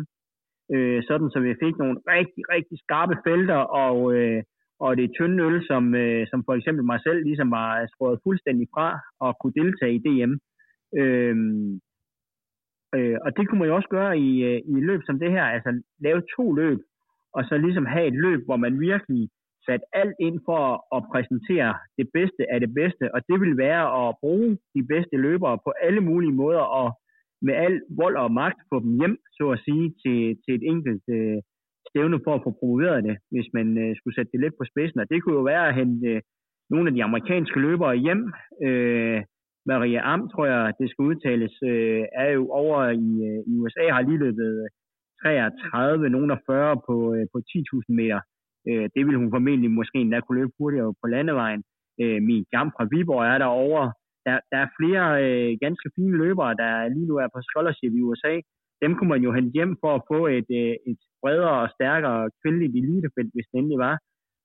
øh, 0.75 1.03
sådan 1.09 1.31
så 1.31 1.39
vi 1.41 1.63
fik 1.65 1.77
nogle 1.79 1.99
rigtig, 2.17 2.43
rigtig 2.55 2.77
skarpe 2.85 3.17
felter, 3.27 3.61
og, 3.85 3.99
øh, 4.17 4.43
og 4.81 4.97
det 4.97 5.15
tynde 5.19 5.45
øl, 5.45 5.67
som, 5.71 5.95
øh, 5.95 6.27
som 6.31 6.41
for 6.47 6.55
eksempel 6.55 6.85
mig 6.85 7.01
selv 7.07 7.21
ligesom 7.25 7.51
var 7.51 7.87
skåret 7.93 8.21
fuldstændig 8.25 8.67
fra 8.75 8.89
og 9.21 9.31
kunne 9.41 9.59
deltage 9.61 9.95
i 9.95 10.05
DM. 10.07 10.33
Øh, 11.01 11.37
Øh, 12.97 13.17
og 13.25 13.37
det 13.37 13.49
kunne 13.49 13.59
man 13.59 13.69
jo 13.69 13.77
også 13.77 13.89
gøre 13.89 14.19
i, 14.19 14.31
øh, 14.49 14.59
i 14.71 14.73
et 14.79 14.87
løb 14.91 15.01
som 15.07 15.19
det 15.19 15.31
her, 15.31 15.45
altså 15.45 15.83
lave 16.01 16.23
to 16.37 16.53
løb, 16.53 16.79
og 17.37 17.45
så 17.45 17.55
ligesom 17.57 17.87
have 17.87 18.07
et 18.07 18.19
løb, 18.25 18.41
hvor 18.45 18.57
man 18.57 18.81
virkelig 18.81 19.29
satte 19.67 19.87
alt 19.93 20.17
ind 20.21 20.39
for 20.49 20.63
at 20.97 21.01
præsentere 21.13 21.75
det 21.99 22.07
bedste 22.17 22.43
af 22.53 22.59
det 22.61 22.75
bedste, 22.81 23.05
og 23.15 23.21
det 23.29 23.41
vil 23.41 23.57
være 23.67 23.87
at 24.01 24.15
bruge 24.23 24.59
de 24.77 24.83
bedste 24.93 25.17
løbere 25.17 25.59
på 25.67 25.71
alle 25.87 26.01
mulige 26.01 26.39
måder, 26.43 26.65
og 26.81 26.89
med 27.47 27.55
al 27.55 27.81
vold 28.01 28.17
og 28.17 28.33
magt 28.33 28.61
få 28.71 28.77
dem 28.85 28.93
hjem, 29.01 29.17
så 29.37 29.45
at 29.55 29.63
sige, 29.67 29.87
til, 30.03 30.19
til 30.45 30.53
et 30.55 30.65
enkelt 30.73 31.05
øh, 31.17 31.39
stævne 31.89 32.21
for 32.25 32.35
at 32.35 32.45
få 32.45 32.51
promoveret 32.61 33.05
det, 33.05 33.17
hvis 33.31 33.49
man 33.57 33.69
øh, 33.83 33.97
skulle 33.97 34.15
sætte 34.15 34.33
det 34.33 34.41
lidt 34.41 34.59
på 34.59 34.65
spidsen. 34.71 35.01
Og 35.01 35.07
det 35.11 35.23
kunne 35.23 35.39
jo 35.41 35.45
være 35.53 35.69
at 35.69 35.75
hente 35.75 36.07
øh, 36.13 36.21
nogle 36.71 36.89
af 36.89 36.95
de 36.95 37.05
amerikanske 37.05 37.59
løbere 37.61 37.97
hjem, 37.97 38.23
øh, 38.67 39.21
Maria 39.71 40.01
Am, 40.13 40.21
tror 40.33 40.47
jeg, 40.53 40.73
det 40.81 40.87
skal 40.91 41.03
udtales, 41.11 41.55
øh, 41.73 42.05
er 42.23 42.29
jo 42.37 42.43
over 42.63 42.79
i, 43.07 43.11
øh, 43.29 43.41
i 43.51 43.53
USA, 43.63 43.85
har 43.95 44.03
lige 44.09 44.23
løbet 44.25 44.69
33, 45.23 46.11
nogen 46.17 46.31
af 46.31 46.41
40 46.47 46.77
på, 46.87 46.97
øh, 47.15 47.27
på 47.33 47.39
10.000 47.51 47.95
meter. 48.01 48.21
Øh, 48.69 48.87
det 48.95 49.03
vil 49.07 49.21
hun 49.21 49.31
formentlig 49.35 49.71
måske 49.71 49.99
endda 49.99 50.21
kunne 50.21 50.39
løbe 50.41 50.57
hurtigere 50.59 50.95
på 51.03 51.07
landevejen. 51.15 51.63
Øh, 52.03 52.19
Min 52.29 52.45
gamle 52.55 52.73
fra 52.77 52.89
Viborg 52.93 53.25
er 53.33 53.39
derovre. 53.39 53.87
Der, 54.27 54.37
der 54.51 54.59
er 54.65 54.75
flere 54.79 55.07
øh, 55.25 55.51
ganske 55.65 55.89
fine 55.97 56.17
løbere, 56.23 56.53
der 56.63 56.71
lige 56.95 57.09
nu 57.11 57.15
er 57.25 57.29
på 57.35 57.41
scholarship 57.49 57.93
i 57.97 58.05
USA. 58.09 58.35
Dem 58.83 58.93
kunne 58.95 59.13
man 59.15 59.23
jo 59.27 59.31
hente 59.37 59.57
hjem 59.59 59.73
for 59.83 59.93
at 59.95 60.05
få 60.13 60.21
et, 60.39 60.51
øh, 60.61 60.75
et 60.91 61.01
bredere 61.23 61.57
og 61.63 61.71
stærkere 61.77 62.31
kvindeligt 62.41 62.75
elitefelt, 62.81 63.31
hvis 63.35 63.49
det 63.51 63.59
endelig 63.59 63.79
var 63.89 63.95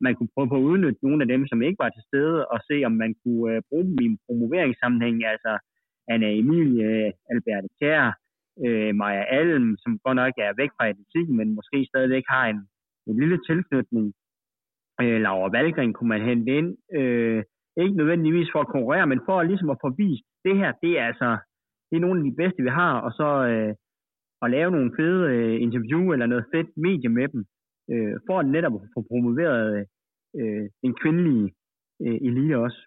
man 0.05 0.15
kunne 0.15 0.33
prøve 0.35 0.49
på 0.49 0.57
at 0.59 0.67
udnytte 0.71 1.03
nogle 1.05 1.23
af 1.23 1.27
dem, 1.33 1.41
som 1.47 1.61
ikke 1.61 1.83
var 1.83 1.91
til 1.93 2.03
stede, 2.09 2.37
og 2.53 2.57
se, 2.69 2.77
om 2.89 2.93
man 3.03 3.11
kunne 3.21 3.45
øh, 3.53 3.61
bruge 3.69 3.85
dem 3.89 3.97
i 4.01 4.05
en 4.11 4.17
promoveringssammenhæng, 4.25 5.17
altså 5.33 5.53
Anna 6.11 6.29
Emilie, 6.39 7.11
Albert 7.31 7.65
Kjær, 7.79 8.05
øh, 8.65 8.91
Maja 8.99 9.23
Alm, 9.39 9.69
som 9.83 9.91
godt 10.05 10.15
nok 10.21 10.33
er 10.45 10.59
væk 10.61 10.71
fra 10.77 10.87
atletikken, 10.91 11.35
men 11.37 11.55
måske 11.57 11.77
stadigvæk 11.91 12.25
har 12.33 12.45
en, 12.53 12.59
en 13.07 13.15
lille 13.21 13.39
tilknytning. 13.47 14.05
Øh, 15.01 15.21
Laura 15.25 15.49
Valgren 15.55 15.93
kunne 15.93 16.11
man 16.15 16.27
hente 16.29 16.51
ind, 16.57 16.69
øh, 16.99 17.43
ikke 17.83 17.97
nødvendigvis 17.97 18.49
for 18.51 18.59
at 18.61 18.71
konkurrere, 18.73 19.07
men 19.07 19.19
for 19.25 19.43
ligesom 19.43 19.69
at 19.69 19.81
få 19.83 19.89
vist, 20.01 20.25
det 20.45 20.55
her, 20.57 20.71
det 20.83 20.99
er 20.99 21.05
altså, 21.11 21.29
det 21.89 21.95
er 21.95 22.05
nogle 22.05 22.19
af 22.19 22.25
de 22.29 22.35
bedste, 22.41 22.63
vi 22.63 22.69
har, 22.69 22.93
og 23.05 23.11
så 23.19 23.29
øh, 23.51 23.73
at 24.43 24.51
lave 24.51 24.71
nogle 24.71 24.91
fede 24.99 25.21
øh, 25.33 25.61
interview 25.65 26.03
eller 26.13 26.25
noget 26.25 26.45
fedt 26.53 26.69
medie 26.77 27.09
med 27.09 27.27
dem, 27.27 27.45
øh, 27.91 28.13
for 28.27 28.39
at 28.39 28.45
netop 28.45 28.73
få 28.93 29.01
promoveret 29.11 29.87
øh, 30.35 30.69
en 30.83 30.93
kvindelig 31.01 31.53
øh, 32.01 32.15
elite 32.27 32.57
også. 32.57 32.79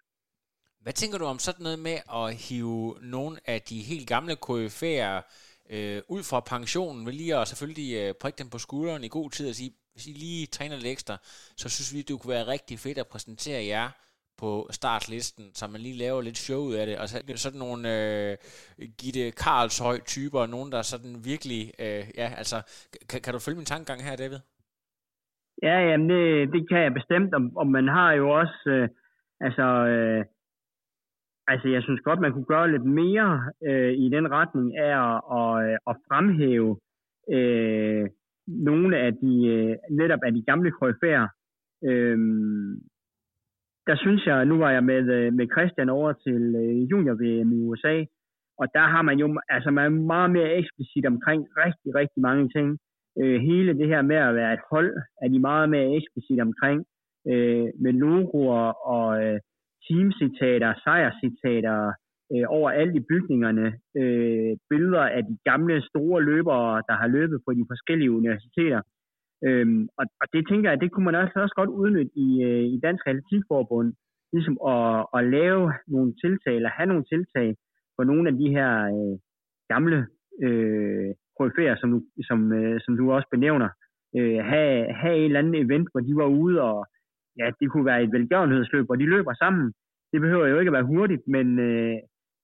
Hvad 0.83 0.93
tænker 0.93 1.17
du 1.17 1.25
om 1.25 1.39
sådan 1.39 1.63
noget 1.63 1.79
med 1.79 1.97
at 2.19 2.27
hive 2.47 2.95
nogle 3.01 3.37
af 3.45 3.61
de 3.61 3.81
helt 3.81 4.07
gamle 4.07 4.33
KF'er 4.45 5.13
øh, 5.69 6.01
ud 6.07 6.23
fra 6.23 6.39
pensionen, 6.39 7.05
ved 7.05 7.13
lige 7.13 7.35
at 7.37 7.47
selvfølgelig 7.47 7.91
øh, 8.01 8.13
prikke 8.21 8.37
dem 8.37 8.49
på 8.49 8.57
skulderen 8.57 9.03
i 9.03 9.07
god 9.07 9.29
tid 9.29 9.49
og 9.49 9.55
sige, 9.55 9.71
hvis 9.93 10.07
I 10.07 10.11
lige 10.11 10.45
træner 10.45 10.75
lidt 10.75 10.87
ekstra, 10.87 11.17
så 11.57 11.69
synes 11.69 11.93
vi, 11.93 12.01
det 12.01 12.19
kunne 12.19 12.33
være 12.33 12.47
rigtig 12.47 12.79
fedt 12.79 12.97
at 12.97 13.07
præsentere 13.07 13.65
jer 13.65 13.89
på 14.37 14.67
startlisten, 14.71 15.51
så 15.53 15.67
man 15.67 15.81
lige 15.81 15.97
laver 15.97 16.21
lidt 16.21 16.37
show 16.37 16.61
ud 16.61 16.73
af 16.73 16.85
det, 16.85 16.97
og 16.97 17.09
så 17.09 17.21
sådan 17.35 17.59
nogle 17.59 17.83
øh, 17.95 18.37
Gitte 18.97 19.31
Karlshøj 19.31 19.99
typer, 20.01 20.45
nogen 20.45 20.71
der 20.71 20.81
sådan 20.81 21.25
virkelig, 21.25 21.73
øh, 21.79 22.07
ja, 22.15 22.33
altså, 22.37 22.61
kan, 23.09 23.21
kan 23.21 23.33
du 23.33 23.39
følge 23.39 23.55
min 23.55 23.65
tankegang 23.65 24.03
her, 24.03 24.15
David? 24.15 24.39
Ja, 25.63 25.89
jamen 25.89 26.09
det, 26.09 26.53
det 26.53 26.69
kan 26.69 26.81
jeg 26.83 26.93
bestemt, 26.93 27.33
og, 27.33 27.41
og 27.55 27.67
man 27.67 27.87
har 27.87 28.11
jo 28.13 28.29
også, 28.29 28.63
øh, 28.67 28.89
altså, 29.39 29.63
øh, 29.63 30.25
altså 31.47 31.67
jeg 31.69 31.83
synes 31.83 32.01
godt, 32.01 32.19
man 32.19 32.33
kunne 32.33 32.51
gøre 32.55 32.71
lidt 32.71 32.85
mere 32.85 33.51
øh, 33.67 33.93
i 33.93 34.09
den 34.09 34.31
retning 34.31 34.77
af 34.77 34.93
at, 35.07 35.21
at, 35.39 35.71
øh, 35.71 35.77
at 35.89 35.95
fremhæve 36.07 36.79
øh, 37.35 38.09
nogle 38.47 38.97
af 38.97 39.13
de, 39.13 39.47
øh, 39.47 39.75
netop 39.91 40.19
af 40.23 40.33
de 40.33 40.43
gamle 40.43 40.71
kryfærer. 40.71 41.27
Øh, 41.83 42.17
der 43.87 43.95
synes 43.95 44.25
jeg, 44.25 44.45
nu 44.45 44.57
var 44.57 44.71
jeg 44.71 44.83
med, 44.83 45.03
øh, 45.17 45.33
med 45.33 45.47
Christian 45.53 45.89
over 45.89 46.13
til 46.13 46.55
øh, 46.55 46.91
junior-VM 46.91 47.51
i 47.51 47.63
USA, 47.69 48.05
og 48.59 48.67
der 48.73 48.85
har 48.93 49.01
man 49.01 49.17
jo, 49.19 49.39
altså 49.49 49.71
man 49.71 49.85
er 49.85 49.89
meget 50.13 50.31
mere 50.31 50.55
eksplicit 50.59 51.05
omkring 51.05 51.47
rigtig, 51.57 51.95
rigtig 51.95 52.21
mange 52.21 52.49
ting 52.49 52.79
øh, 53.21 53.41
hele 53.41 53.77
det 53.79 53.87
her 53.87 54.01
med 54.01 54.15
at 54.15 54.35
være 54.35 54.53
et 54.53 54.67
hold, 54.71 54.91
er 55.21 55.27
de 55.27 55.39
meget 55.39 55.69
mere 55.69 55.95
eksplicit 55.97 56.39
omkring, 56.39 56.85
øh, 57.31 57.67
med 57.83 57.93
logoer 57.93 58.67
og 58.95 59.23
øh, 59.23 59.39
teamcitater, 59.87 60.73
sejrcitater 60.83 61.79
øh, 62.33 62.45
overalt 62.47 62.95
i 62.95 63.05
bygningerne, 63.09 63.67
øh, 64.01 64.51
billeder 64.69 65.05
af 65.17 65.23
de 65.29 65.37
gamle 65.49 65.81
store 65.89 66.23
løbere, 66.23 66.83
der 66.87 66.95
har 67.01 67.07
løbet 67.07 67.39
på 67.45 67.53
de 67.53 67.65
forskellige 67.71 68.11
universiteter. 68.11 68.81
Øhm, 69.45 69.87
og, 69.99 70.05
og 70.21 70.27
det 70.33 70.47
tænker 70.49 70.69
jeg, 70.69 70.81
det 70.81 70.91
kunne 70.91 71.05
man 71.05 71.15
også, 71.15 71.35
også 71.35 71.55
godt 71.55 71.69
udnytte 71.69 72.11
i, 72.15 72.43
øh, 72.43 72.65
i 72.73 72.79
Dansk 72.79 73.03
Atletikforbund, 73.07 73.93
ligesom 74.33 74.57
at, 74.73 75.05
at 75.17 75.21
lave 75.37 75.73
nogle 75.87 76.13
tiltag, 76.21 76.55
eller 76.55 76.69
have 76.77 76.89
nogle 76.91 77.05
tiltag 77.13 77.55
for 77.95 78.03
nogle 78.03 78.29
af 78.29 78.35
de 78.41 78.49
her 78.49 78.71
øh, 78.95 79.15
gamle 79.73 79.97
øh, 80.43 81.09
KF'er, 81.37 81.75
som, 81.81 81.89
som, 82.29 82.39
øh, 82.59 82.79
som 82.83 82.97
du 82.97 83.11
også 83.11 83.27
benævner, 83.31 83.69
øh, 84.17 84.39
have, 84.51 84.93
have 85.01 85.17
et 85.17 85.25
eller 85.25 85.39
andet 85.39 85.61
event, 85.65 85.87
hvor 85.91 86.01
de 86.07 86.13
var 86.21 86.29
ude, 86.43 86.61
og 86.61 86.77
ja, 87.39 87.45
det 87.59 87.71
kunne 87.71 87.85
være 87.91 88.03
et 88.03 88.13
velgørenhedsløb, 88.15 88.85
hvor 88.85 88.95
de 88.95 89.05
løber 89.15 89.33
sammen. 89.33 89.73
Det 90.11 90.21
behøver 90.21 90.47
jo 90.47 90.59
ikke 90.59 90.69
at 90.69 90.77
være 90.79 90.91
hurtigt, 90.93 91.23
men, 91.27 91.59
øh, 91.59 91.97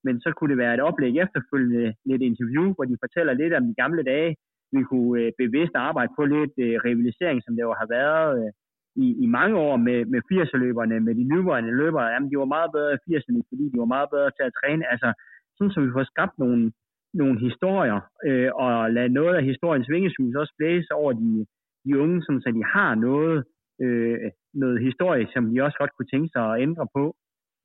men 0.04 0.22
så 0.22 0.30
kunne 0.32 0.50
det 0.50 0.58
være 0.64 0.74
et 0.74 0.86
oplæg 0.88 1.14
efterfølgende, 1.18 1.94
lidt 2.06 2.22
interview, 2.22 2.66
hvor 2.74 2.86
de 2.86 2.98
fortæller 3.04 3.34
lidt 3.34 3.54
om 3.54 3.68
de 3.68 3.76
gamle 3.82 4.04
dage. 4.04 4.36
Vi 4.72 4.84
kunne 4.84 5.22
øh, 5.22 5.32
bevidst 5.38 5.76
arbejde 5.76 6.12
på 6.18 6.24
lidt 6.26 6.56
øh, 6.66 6.76
rivalisering, 6.86 7.44
som 7.44 7.56
det 7.56 7.64
jo 7.70 7.74
har 7.82 7.88
været 7.98 8.32
øh, 8.40 8.52
i, 8.96 9.08
i 9.24 9.28
mange 9.38 9.56
år 9.68 9.76
med, 9.88 10.00
med 10.06 10.22
80'er-løberne, 10.32 11.00
med 11.00 11.16
de 11.16 11.24
nuværende 11.24 11.74
løbere. 11.82 12.12
Jamen, 12.14 12.32
de 12.32 12.38
var 12.38 12.54
meget 12.56 12.72
bedre 12.76 12.94
i 12.94 13.00
80'erne, 13.08 13.42
fordi 13.50 13.64
de 13.72 13.78
var 13.84 13.94
meget 13.96 14.10
bedre 14.16 14.32
til 14.38 14.44
at 14.50 14.56
træne. 14.60 14.84
Altså, 14.92 15.10
sådan 15.56 15.72
så 15.72 15.80
vi 15.82 15.96
får 15.96 16.04
skabt 16.04 16.36
nogle, 16.40 16.72
nogle 17.14 17.40
historier, 17.40 18.00
øh, 18.28 18.50
og 18.56 18.92
lade 18.92 19.10
noget 19.20 19.36
af 19.36 19.44
historiens 19.44 19.90
vingesus 19.90 20.36
også 20.36 20.54
blæse 20.58 20.94
over 20.94 21.14
de, 21.14 21.46
de 21.86 22.00
unge, 22.00 22.24
som 22.24 22.42
så 22.42 22.52
de 22.52 22.64
har 22.64 22.96
noget, 22.96 23.44
øh, 23.82 24.32
noget 24.54 24.84
historie, 24.88 25.28
som 25.34 25.44
de 25.52 25.62
også 25.62 25.78
godt 25.80 25.94
kunne 25.94 26.12
tænke 26.14 26.30
sig 26.34 26.44
at 26.54 26.62
ændre 26.62 26.88
på. 26.96 27.16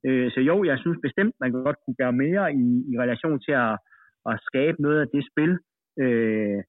Øh, 0.06 0.30
så 0.30 0.40
jo, 0.40 0.64
jeg 0.64 0.78
synes 0.78 0.98
bestemt, 1.02 1.34
man 1.40 1.52
godt 1.52 1.76
kunne 1.84 1.98
gøre 2.02 2.12
mere 2.24 2.54
i, 2.54 2.66
i 2.92 2.94
relation 3.04 3.40
til 3.40 3.52
at, 3.52 3.78
at 4.30 4.40
skabe 4.48 4.82
noget 4.82 5.00
af 5.00 5.08
det 5.14 5.22
spil, 5.30 5.52
øh, 6.02 6.62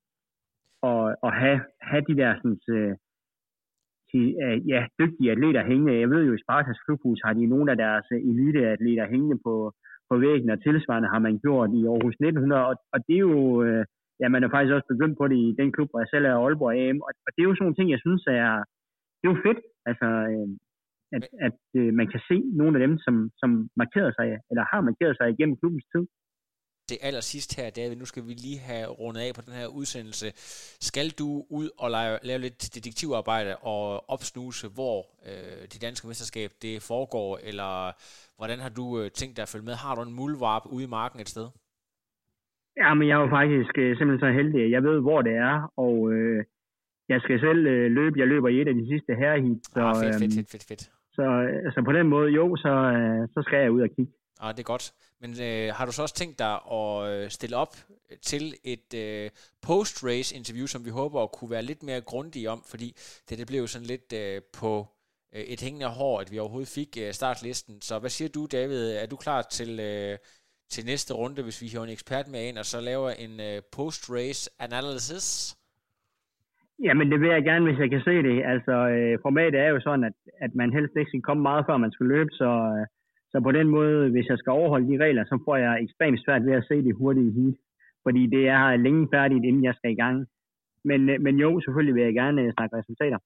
og, 0.81 1.01
og 1.25 1.31
have, 1.33 1.59
have 1.81 2.03
de 2.09 2.15
der 2.21 2.31
sådan, 2.35 2.59
øh, 2.75 2.95
ja, 4.71 4.79
dygtige 4.99 5.31
atleter 5.31 5.63
hængende. 5.65 5.99
Jeg 5.99 6.09
ved 6.09 6.23
jo, 6.25 6.33
i 6.33 6.43
Spartas 6.43 6.79
klubhus 6.85 7.19
har 7.25 7.33
de 7.33 7.45
nogle 7.45 7.71
af 7.71 7.77
deres 7.77 8.05
eliteatleter 8.11 9.07
hængende 9.13 9.39
på, 9.45 9.73
på 10.09 10.15
væggen, 10.25 10.49
og 10.53 10.59
tilsvarende 10.61 11.09
har 11.13 11.21
man 11.27 11.35
gjort 11.45 11.69
i 11.79 11.81
Aarhus 11.91 12.15
1900, 12.15 12.65
og, 12.69 12.75
og 12.93 12.99
det 13.07 13.15
er 13.15 13.25
jo, 13.31 13.37
øh, 13.65 13.83
ja, 14.21 14.25
man 14.33 14.43
er 14.43 14.49
faktisk 14.53 14.75
også 14.75 14.89
begyndt 14.93 15.17
på 15.17 15.25
det 15.31 15.37
i 15.47 15.55
den 15.59 15.69
klub, 15.75 15.89
hvor 15.89 16.01
jeg 16.03 16.11
selv 16.11 16.25
er 16.25 16.35
Aalborg 16.35 16.73
AM, 16.83 16.99
og, 17.07 17.11
og 17.25 17.29
det 17.33 17.41
er 17.41 17.49
jo 17.49 17.55
sådan 17.55 17.63
nogle 17.65 17.77
ting, 17.77 17.89
jeg 17.95 18.01
synes 18.05 18.23
er, 18.39 18.51
det 19.17 19.25
er 19.25 19.33
jo 19.33 19.43
fedt, 19.45 19.61
altså, 19.89 20.07
øh, 20.31 20.49
at, 21.17 21.23
at 21.47 21.59
øh, 21.79 21.91
man 21.99 22.07
kan 22.13 22.21
se 22.29 22.37
nogle 22.59 22.73
af 22.77 22.81
dem, 22.85 22.93
som, 23.05 23.15
som 23.41 23.49
markerede 23.81 24.13
sig, 24.17 24.27
eller 24.49 24.63
har 24.71 24.81
markeret 24.89 25.15
sig 25.17 25.27
igennem 25.29 25.57
klubbens 25.61 25.87
tid 25.93 26.03
det 26.91 26.97
aller 27.07 27.23
sidste 27.33 27.61
her, 27.61 27.69
David, 27.69 27.95
nu 27.95 28.05
skal 28.11 28.23
vi 28.27 28.33
lige 28.45 28.59
have 28.71 28.87
rundet 29.01 29.21
af 29.25 29.31
på 29.35 29.41
den 29.45 29.53
her 29.59 29.67
udsendelse. 29.79 30.27
Skal 30.89 31.07
du 31.19 31.29
ud 31.59 31.67
og 31.83 31.87
lave, 31.95 32.15
lave 32.29 32.39
lidt 32.45 32.59
detektivarbejde 32.75 33.51
og 33.73 34.09
opsnuse, 34.13 34.67
hvor 34.77 34.97
øh, 35.29 35.61
det 35.71 35.79
danske 35.85 36.07
mesterskab 36.07 36.49
det 36.65 36.75
foregår, 36.91 37.29
eller 37.49 37.71
hvordan 38.39 38.59
har 38.65 38.71
du 38.79 38.85
øh, 38.99 39.05
tænkt 39.19 39.33
dig 39.37 39.43
at 39.43 39.51
følge 39.53 39.67
med? 39.69 39.75
Har 39.85 39.93
du 39.95 40.01
en 40.01 40.15
muldvarp 40.19 40.65
ude 40.75 40.83
i 40.87 40.93
marken 40.99 41.19
et 41.19 41.29
sted? 41.35 41.47
Ja, 42.81 42.89
men 42.97 43.07
jeg 43.07 43.15
er 43.17 43.23
jo 43.25 43.29
faktisk 43.39 43.73
øh, 43.83 43.91
simpelthen 43.97 44.25
så 44.25 44.31
heldig, 44.39 44.71
jeg 44.75 44.83
ved, 44.83 44.97
hvor 45.07 45.21
det 45.27 45.35
er, 45.49 45.55
og 45.85 45.95
øh, 46.13 46.43
jeg 47.09 47.19
skal 47.21 47.39
selv 47.39 47.61
øh, 47.67 47.91
løbe. 47.91 48.19
Jeg 48.19 48.27
løber 48.27 48.49
i 48.49 48.61
et 48.61 48.67
af 48.67 48.75
de 48.75 48.87
sidste 48.91 49.15
herrehit. 49.15 49.65
Så, 49.65 49.79
ah, 49.79 49.95
fedt, 49.95 50.15
fedt, 50.21 50.33
fedt, 50.35 50.49
fedt, 50.51 50.65
fedt. 50.69 50.83
Så, 51.15 51.25
så 51.73 51.79
på 51.85 51.93
den 51.97 52.07
måde, 52.07 52.29
jo, 52.39 52.55
så, 52.55 52.73
øh, 52.97 53.27
så 53.33 53.39
skal 53.45 53.59
jeg 53.61 53.71
ud 53.71 53.81
og 53.81 53.89
kigge. 53.95 54.13
Ah, 54.39 54.53
det 54.53 54.59
er 54.59 54.73
godt. 54.73 54.93
Men 55.21 55.31
øh, 55.47 55.73
har 55.77 55.85
du 55.85 55.91
så 55.91 56.01
også 56.01 56.15
tænkt 56.15 56.39
dig 56.39 56.53
at 56.79 56.93
øh, 57.09 57.29
stille 57.29 57.55
op 57.57 57.73
til 58.21 58.43
et 58.63 58.89
øh, 59.03 59.29
post-race 59.67 60.35
interview, 60.39 60.67
som 60.73 60.85
vi 60.85 60.89
håber 60.89 61.23
at 61.23 61.31
kunne 61.31 61.51
være 61.51 61.69
lidt 61.71 61.83
mere 61.83 62.01
grundige 62.01 62.49
om, 62.49 62.61
fordi 62.71 62.89
det, 63.29 63.37
det 63.39 63.47
blev 63.47 63.59
jo 63.59 63.67
sådan 63.67 63.91
lidt 63.93 64.13
øh, 64.23 64.41
på 64.59 64.71
øh, 65.35 65.41
et 65.53 65.61
hængende 65.61 65.87
hår, 65.87 66.19
at 66.21 66.31
vi 66.31 66.39
overhovedet 66.39 66.75
fik 66.79 66.91
øh, 67.03 67.11
startlisten. 67.19 67.81
Så 67.81 67.99
hvad 67.99 68.09
siger 68.09 68.29
du, 68.29 68.41
David? 68.57 68.81
Er 69.03 69.07
du 69.07 69.15
klar 69.15 69.41
til, 69.41 69.71
øh, 69.79 70.17
til 70.73 70.85
næste 70.85 71.13
runde, 71.13 71.43
hvis 71.43 71.61
vi 71.61 71.67
har 71.67 71.83
en 71.83 71.95
ekspert 71.97 72.27
med 72.27 72.41
ind, 72.47 72.57
og 72.57 72.65
så 72.65 72.77
laver 72.81 73.09
en 73.25 73.33
øh, 73.49 73.61
post-race 73.75 74.43
analysis? 74.59 75.27
Jamen, 76.85 77.11
det 77.11 77.21
vil 77.21 77.29
jeg 77.29 77.43
gerne, 77.43 77.65
hvis 77.67 77.79
jeg 77.79 77.89
kan 77.89 78.01
se 78.09 78.15
det. 78.27 78.37
Altså, 78.53 78.75
øh, 78.95 79.19
formatet 79.25 79.59
er 79.59 79.69
jo 79.75 79.79
sådan, 79.79 80.03
at, 80.09 80.17
at 80.45 80.51
man 80.55 80.73
helst 80.73 80.93
ikke 80.99 81.09
skal 81.11 81.27
komme 81.29 81.43
meget, 81.49 81.65
før 81.67 81.77
man 81.77 81.91
skal 81.91 82.05
løbe, 82.05 82.31
så... 82.41 82.51
Øh, 82.77 82.85
så 83.31 83.41
på 83.43 83.51
den 83.51 83.67
måde, 83.67 84.09
hvis 84.11 84.27
jeg 84.29 84.37
skal 84.37 84.51
overholde 84.51 84.91
de 84.91 85.03
regler, 85.03 85.23
så 85.25 85.35
får 85.45 85.55
jeg 85.55 85.83
ekstremt 85.83 86.19
svært 86.25 86.45
ved 86.45 86.53
at 86.53 86.67
se 86.67 86.75
det 86.87 86.95
hurtige 86.95 87.31
heat. 87.37 87.55
Fordi 88.05 88.21
det 88.35 88.47
er 88.47 88.75
længe 88.75 89.07
færdigt, 89.13 89.43
inden 89.45 89.63
jeg 89.63 89.75
skal 89.75 89.91
i 89.91 90.01
gang. 90.03 90.27
Men, 90.83 91.09
øh, 91.09 91.21
men 91.21 91.35
jo, 91.43 91.59
selvfølgelig 91.59 91.95
vil 91.95 92.03
jeg 92.03 92.13
gerne 92.13 92.53
snakke 92.57 92.77
resultater. 92.77 93.19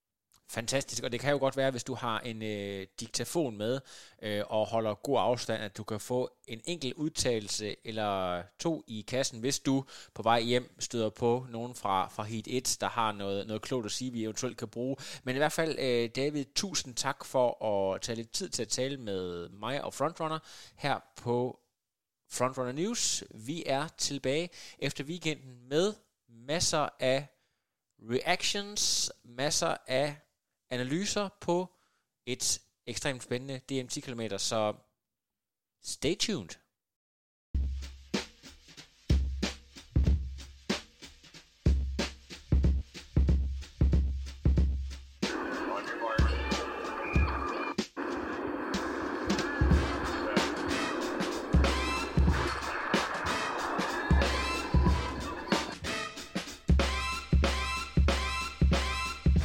Fantastisk, 0.49 1.03
og 1.03 1.12
det 1.12 1.19
kan 1.19 1.32
jo 1.32 1.38
godt 1.38 1.58
være, 1.58 1.71
hvis 1.71 1.84
du 1.84 1.93
har 1.93 2.19
en 2.19 2.43
øh, 2.43 2.88
diktafon 2.99 3.58
med 3.58 3.79
øh, 4.21 4.43
og 4.47 4.65
holder 4.65 4.93
god 4.93 5.17
afstand, 5.19 5.63
at 5.63 5.77
du 5.77 5.84
kan 5.84 5.99
få 5.99 6.32
en 6.47 6.62
enkelt 6.65 6.93
udtalelse 6.93 7.75
eller 7.84 8.43
to 8.60 8.84
i 8.88 9.06
kassen, 9.08 9.39
hvis 9.39 9.60
du 9.60 9.86
på 10.13 10.21
vej 10.21 10.41
hjem 10.41 10.75
støder 10.79 11.10
på 11.10 11.45
nogen 11.49 11.75
fra, 11.75 12.08
fra 12.08 12.23
Heat 12.23 12.47
1, 12.47 12.77
der 12.82 12.88
har 12.88 13.12
noget, 13.12 13.47
noget 13.47 13.62
klogt 13.62 13.86
at 13.86 13.91
sige, 13.91 14.12
vi 14.12 14.23
eventuelt 14.23 14.58
kan 14.58 14.67
bruge. 14.67 14.95
Men 15.23 15.36
i 15.36 15.38
hvert 15.38 15.51
fald, 15.51 15.79
øh, 15.79 16.10
David, 16.15 16.45
tusind 16.56 16.95
tak 16.95 17.25
for 17.25 17.65
at 17.65 18.01
tage 18.01 18.15
lidt 18.15 18.32
tid 18.32 18.49
til 18.49 18.62
at 18.62 18.69
tale 18.69 18.97
med 18.97 19.49
mig 19.49 19.84
og 19.84 19.93
Frontrunner 19.93 20.39
her 20.75 20.99
på 21.15 21.60
Frontrunner 22.32 22.71
News. 22.71 23.23
Vi 23.29 23.63
er 23.65 23.88
tilbage 23.97 24.49
efter 24.79 25.03
weekenden 25.03 25.69
med 25.69 25.93
masser 26.29 26.89
af 26.99 27.27
reactions, 28.10 29.12
masser 29.23 29.77
af 29.88 30.15
analyser 30.73 31.29
på 31.41 31.75
et 32.25 32.62
ekstremt 32.86 33.23
spændende 33.23 33.62
DM10 33.71 33.99
km, 33.99 34.21
så 34.38 34.73
stay 35.83 36.15
tuned. 36.17 36.49